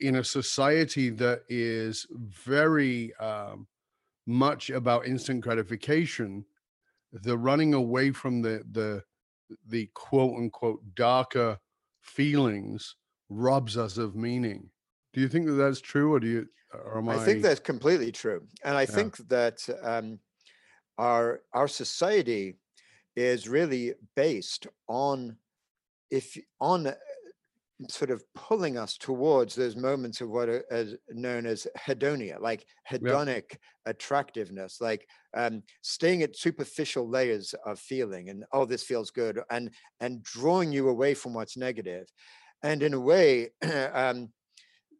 in 0.00 0.16
a 0.16 0.24
society 0.24 1.10
that 1.10 1.40
is 1.48 2.06
very 2.10 3.14
um, 3.16 3.66
much 4.26 4.70
about 4.70 5.06
instant 5.06 5.40
gratification 5.40 6.44
the 7.12 7.36
running 7.36 7.74
away 7.74 8.10
from 8.10 8.42
the 8.42 8.62
the 8.72 9.02
the 9.68 9.88
quote 9.94 10.36
unquote 10.36 10.80
darker 10.94 11.58
feelings 12.00 12.96
robs 13.28 13.76
us 13.76 13.98
of 13.98 14.14
meaning 14.16 14.68
do 15.16 15.22
you 15.22 15.28
think 15.28 15.46
that 15.46 15.52
that's 15.52 15.80
true, 15.80 16.12
or 16.12 16.20
do 16.20 16.26
you? 16.26 16.46
Or 16.74 16.98
am 16.98 17.08
I, 17.08 17.14
I 17.14 17.24
think 17.24 17.40
that's 17.42 17.58
completely 17.58 18.12
true, 18.12 18.42
and 18.62 18.76
I 18.76 18.82
yeah. 18.82 18.86
think 18.86 19.16
that 19.28 19.66
um, 19.82 20.18
our 20.98 21.40
our 21.54 21.68
society 21.68 22.58
is 23.16 23.48
really 23.48 23.94
based 24.14 24.66
on 24.88 25.38
if 26.10 26.36
on 26.60 26.88
uh, 26.88 26.94
sort 27.88 28.10
of 28.10 28.22
pulling 28.34 28.76
us 28.76 28.98
towards 28.98 29.54
those 29.54 29.74
moments 29.74 30.20
of 30.20 30.28
what 30.28 30.50
is 30.50 30.96
known 31.08 31.46
as 31.46 31.66
hedonia, 31.78 32.38
like 32.38 32.66
hedonic 32.86 33.44
yeah. 33.52 33.56
attractiveness, 33.86 34.82
like 34.82 35.08
um, 35.34 35.62
staying 35.80 36.24
at 36.24 36.36
superficial 36.36 37.08
layers 37.08 37.54
of 37.64 37.78
feeling, 37.78 38.28
and 38.28 38.44
oh, 38.52 38.66
this 38.66 38.82
feels 38.82 39.10
good, 39.10 39.40
and 39.48 39.70
and 40.00 40.22
drawing 40.22 40.72
you 40.72 40.90
away 40.90 41.14
from 41.14 41.32
what's 41.32 41.56
negative, 41.56 42.06
and 42.62 42.82
in 42.82 42.92
a 42.92 43.00
way. 43.00 43.48
um, 43.94 44.28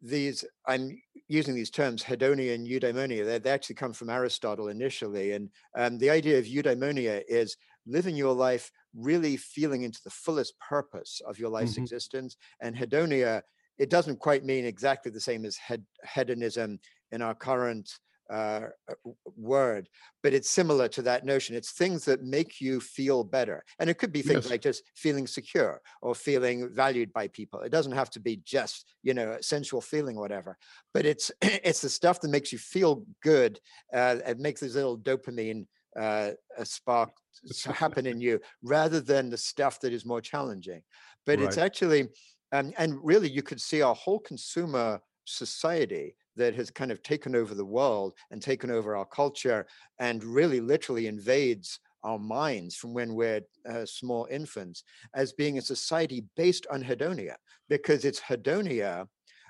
these 0.01 0.43
i'm 0.67 1.01
using 1.27 1.55
these 1.55 1.69
terms 1.71 2.03
hedonia 2.03 2.53
and 2.53 2.67
eudaimonia 2.67 3.25
they, 3.25 3.39
they 3.39 3.49
actually 3.49 3.75
come 3.75 3.93
from 3.93 4.09
aristotle 4.09 4.67
initially 4.69 5.31
and 5.31 5.49
um, 5.77 5.97
the 5.97 6.09
idea 6.09 6.37
of 6.37 6.45
eudaimonia 6.45 7.21
is 7.27 7.57
living 7.85 8.15
your 8.15 8.33
life 8.33 8.71
really 8.93 9.37
feeling 9.37 9.83
into 9.83 9.99
the 10.03 10.09
fullest 10.09 10.53
purpose 10.59 11.21
of 11.27 11.39
your 11.39 11.49
life's 11.49 11.77
Mhm. 11.77 11.83
existence. 11.83 12.35
And 12.61 12.75
hedonia, 12.75 13.43
it 13.77 13.89
doesn't 13.89 14.19
quite 14.19 14.43
mean 14.43 14.65
exactly 14.65 15.11
the 15.11 15.21
same 15.21 15.45
as 15.45 15.55
hed- 15.57 15.85
hedonism 16.13 16.79
in 17.11 17.21
our 17.21 17.35
current 17.35 17.89
uh, 18.29 18.67
uh, 18.89 18.93
word, 19.35 19.89
but 20.23 20.33
it's 20.33 20.49
similar 20.49 20.87
to 20.89 21.01
that 21.03 21.25
notion. 21.25 21.55
It's 21.55 21.71
things 21.71 22.05
that 22.05 22.23
make 22.23 22.59
you 22.59 22.79
feel 22.79 23.23
better. 23.23 23.63
And 23.79 23.89
it 23.89 23.97
could 23.97 24.11
be 24.11 24.21
things 24.21 24.45
Yes. 24.45 24.51
like 24.51 24.61
just 24.61 24.83
feeling 24.95 25.27
secure 25.27 25.81
or 26.01 26.15
feeling 26.15 26.73
valued 26.73 27.13
by 27.13 27.27
people. 27.27 27.61
It 27.61 27.71
doesn't 27.71 27.91
have 27.93 28.09
to 28.11 28.19
be 28.19 28.37
just, 28.37 28.93
you 29.03 29.13
know, 29.13 29.31
a 29.31 29.43
sensual 29.43 29.81
feeling 29.81 30.17
whatever, 30.17 30.57
but 30.93 31.05
it's 31.05 31.31
it's 31.41 31.81
the 31.81 31.89
stuff 31.89 32.21
that 32.21 32.29
makes 32.29 32.51
you 32.51 32.57
feel 32.57 33.05
good. 33.21 33.59
Uh, 33.93 34.17
it 34.25 34.39
makes 34.39 34.61
this 34.61 34.75
little 34.75 34.97
dopamine 34.97 35.65
uh, 35.97 36.31
a 36.57 36.65
spark 36.65 37.11
happen 37.73 38.05
in 38.05 38.19
you 38.21 38.39
rather 38.61 38.99
than 38.99 39.29
the 39.29 39.37
stuff 39.37 39.79
that 39.81 39.93
is 39.93 40.05
more 40.05 40.21
challenging. 40.21 40.81
But 41.25 41.39
it's 41.39 41.57
actually, 41.57 42.09
um, 42.51 42.73
and 42.77 42.97
really, 43.03 43.29
you 43.29 43.43
could 43.43 43.61
see 43.61 43.81
our 43.81 43.95
whole 43.95 44.19
consumer 44.19 45.01
society 45.25 46.15
that 46.37 46.55
has 46.55 46.69
kind 46.71 46.91
of 46.91 47.03
taken 47.03 47.35
over 47.35 47.53
the 47.53 47.65
world 47.65 48.13
and 48.31 48.41
taken 48.41 48.71
over 48.71 48.95
our 48.95 49.05
culture 49.05 49.65
and 49.99 50.23
really 50.23 50.61
literally 50.61 51.07
invades 51.07 51.79
our 52.03 52.19
minds 52.19 52.75
from 52.75 52.93
when 52.93 53.15
we're 53.15 53.41
uh, 53.69 53.85
small 53.85 54.27
infants 54.31 54.83
as 55.13 55.33
being 55.33 55.57
a 55.57 55.61
society 55.61 56.23
based 56.35 56.65
on 56.71 56.83
hedonia 56.83 57.35
because 57.69 58.05
it's 58.05 58.19
hedonia 58.19 59.07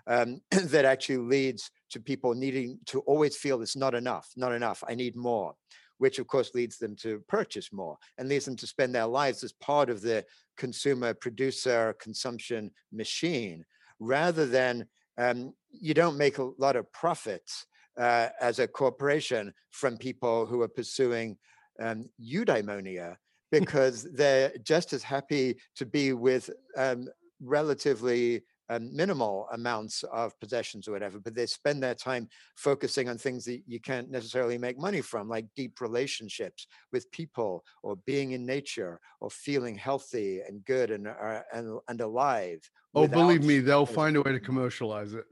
um, 0.07 0.41
that 0.51 0.85
actually 0.85 1.17
leads 1.17 1.69
to 1.91 1.99
people 1.99 2.33
needing 2.33 2.79
to 2.85 3.01
always 3.01 3.35
feel 3.35 3.61
it's 3.61 3.75
not 3.75 3.93
enough 3.93 4.29
not 4.35 4.53
enough 4.53 4.83
i 4.87 4.95
need 4.95 5.15
more 5.15 5.53
which 5.99 6.19
of 6.19 6.27
course 6.27 6.51
leads 6.53 6.77
them 6.77 6.95
to 6.95 7.21
purchase 7.27 7.73
more 7.73 7.97
and 8.17 8.29
leads 8.29 8.45
them 8.45 8.55
to 8.55 8.67
spend 8.67 8.93
their 8.93 9.05
lives 9.05 9.43
as 9.43 9.53
part 9.53 9.89
of 9.89 10.01
the 10.01 10.23
consumer 10.55 11.13
producer 11.13 11.95
consumption 11.99 12.71
machine 12.91 13.63
rather 13.99 14.45
than 14.45 14.85
um, 15.17 15.53
you 15.71 15.93
don't 15.93 16.17
make 16.17 16.37
a 16.37 16.49
lot 16.57 16.75
of 16.75 16.91
profits 16.91 17.65
uh, 17.97 18.29
as 18.39 18.59
a 18.59 18.67
corporation 18.67 19.53
from 19.71 19.97
people 19.97 20.45
who 20.45 20.61
are 20.61 20.67
pursuing 20.67 21.37
um, 21.81 22.09
eudaimonia 22.21 23.15
because 23.51 24.07
they're 24.13 24.51
just 24.63 24.93
as 24.93 25.03
happy 25.03 25.57
to 25.75 25.85
be 25.85 26.13
with 26.13 26.49
um, 26.75 27.07
relatively 27.41 28.43
um, 28.69 28.95
minimal 28.95 29.47
amounts 29.53 30.03
of 30.11 30.37
possessions 30.39 30.87
or 30.87 30.91
whatever, 30.91 31.19
but 31.19 31.35
they 31.35 31.45
spend 31.45 31.81
their 31.81 31.95
time 31.95 32.27
focusing 32.55 33.09
on 33.09 33.17
things 33.17 33.45
that 33.45 33.61
you 33.67 33.79
can't 33.79 34.09
necessarily 34.11 34.57
make 34.57 34.77
money 34.79 35.01
from, 35.01 35.29
like 35.29 35.45
deep 35.55 35.79
relationships 35.81 36.67
with 36.91 37.09
people, 37.11 37.63
or 37.83 37.95
being 38.05 38.31
in 38.31 38.45
nature, 38.45 38.99
or 39.21 39.29
feeling 39.29 39.75
healthy 39.77 40.41
and 40.47 40.63
good 40.65 40.91
and 40.91 41.07
uh, 41.07 41.41
and, 41.53 41.79
and 41.87 42.01
alive. 42.01 42.59
Oh, 42.95 43.07
believe 43.07 43.43
me, 43.43 43.59
they'll 43.59 43.85
find 43.85 44.15
a 44.15 44.21
way 44.21 44.31
to 44.31 44.39
commercialize 44.49 45.13
it. 45.13 45.25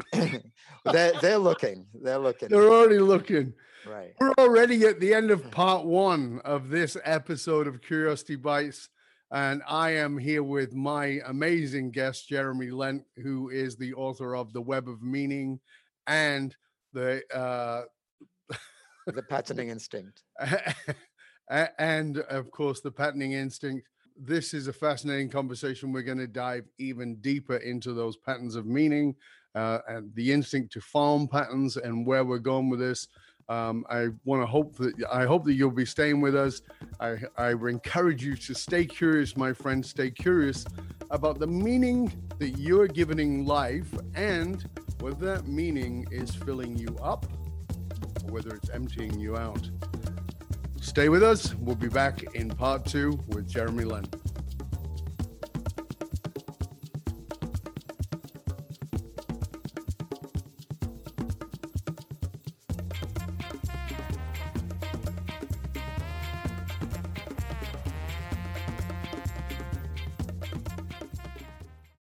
they're 0.86 1.13
they're 1.21 1.38
looking, 1.38 1.86
they're 2.02 2.17
looking, 2.19 2.50
They're 2.50 2.71
already 2.71 3.00
looking. 3.00 3.54
right. 3.88 4.13
We're 4.19 4.34
already 4.38 4.86
at 4.86 5.00
the 5.00 5.13
end 5.13 5.32
of 5.32 5.50
part 5.52 5.86
one 5.86 6.41
of 6.45 6.69
this 6.69 6.95
episode 7.04 7.67
of 7.67 7.82
Curiosity 7.82 8.36
Bites. 8.36 8.89
And 9.31 9.61
I 9.67 9.91
am 9.91 10.17
here 10.17 10.43
with 10.43 10.73
my 10.73 11.19
amazing 11.25 11.91
guest, 11.91 12.29
Jeremy 12.29 12.69
Lent, 12.69 13.03
who 13.21 13.49
is 13.49 13.75
the 13.75 13.93
author 13.93 14.35
of 14.35 14.53
The 14.53 14.61
Web 14.61 14.88
of 14.88 15.01
Meaning 15.01 15.59
and 16.07 16.55
the 16.93 17.21
uh, 17.35 17.83
The 19.07 19.23
patterning 19.29 19.69
instinct. 19.69 20.23
and 21.49 22.19
of 22.19 22.51
course 22.51 22.81
the 22.81 22.91
Patterning 22.91 23.33
instinct. 23.33 23.88
This 24.17 24.53
is 24.53 24.67
a 24.67 24.73
fascinating 24.73 25.29
conversation. 25.29 25.91
We're 25.91 26.03
going 26.03 26.19
to 26.19 26.27
dive 26.27 26.65
even 26.77 27.15
deeper 27.15 27.57
into 27.57 27.93
those 27.93 28.15
patterns 28.15 28.55
of 28.55 28.65
meaning 28.65 29.15
uh, 29.55 29.79
and 29.88 30.13
the 30.15 30.31
instinct 30.31 30.71
to 30.73 30.81
farm 30.81 31.27
patterns 31.27 31.75
and 31.77 32.05
where 32.05 32.23
we're 32.23 32.39
going 32.39 32.69
with 32.69 32.79
this 32.79 33.07
um, 33.49 33.86
i 33.89 34.08
want 34.23 34.41
to 34.41 34.45
hope 34.45 34.75
that 34.75 34.93
i 35.12 35.25
hope 35.25 35.43
that 35.45 35.53
you'll 35.53 35.69
be 35.71 35.86
staying 35.86 36.21
with 36.21 36.36
us 36.36 36.62
I, 36.99 37.17
I 37.38 37.51
encourage 37.51 38.23
you 38.23 38.36
to 38.36 38.53
stay 38.53 38.86
curious 38.86 39.38
my 39.38 39.53
friend 39.53 39.86
stay 39.86 40.12
curious 40.12 40.65
about 41.12 41.39
the 41.39 41.47
meaning 41.47 42.12
that 42.39 42.58
you're 42.58 42.88
giving 42.88 43.45
life 43.45 43.93
and 44.15 44.67
whether 44.99 45.25
that 45.25 45.47
meaning 45.47 46.08
is 46.12 46.34
filling 46.34 46.75
you 46.77 46.97
up 47.01 47.25
or 48.23 48.34
whether 48.34 48.55
it's 48.55 48.69
emptying 48.69 49.19
you 49.19 49.38
out 49.38 49.69
Stay 50.86 51.10
with 51.10 51.23
us. 51.23 51.55
We'll 51.55 51.75
be 51.75 51.89
back 51.89 52.36
in 52.36 52.47
part 52.47 52.86
two 52.86 53.19
with 53.29 53.49
Jeremy 53.49 53.86
Lent. 53.86 54.15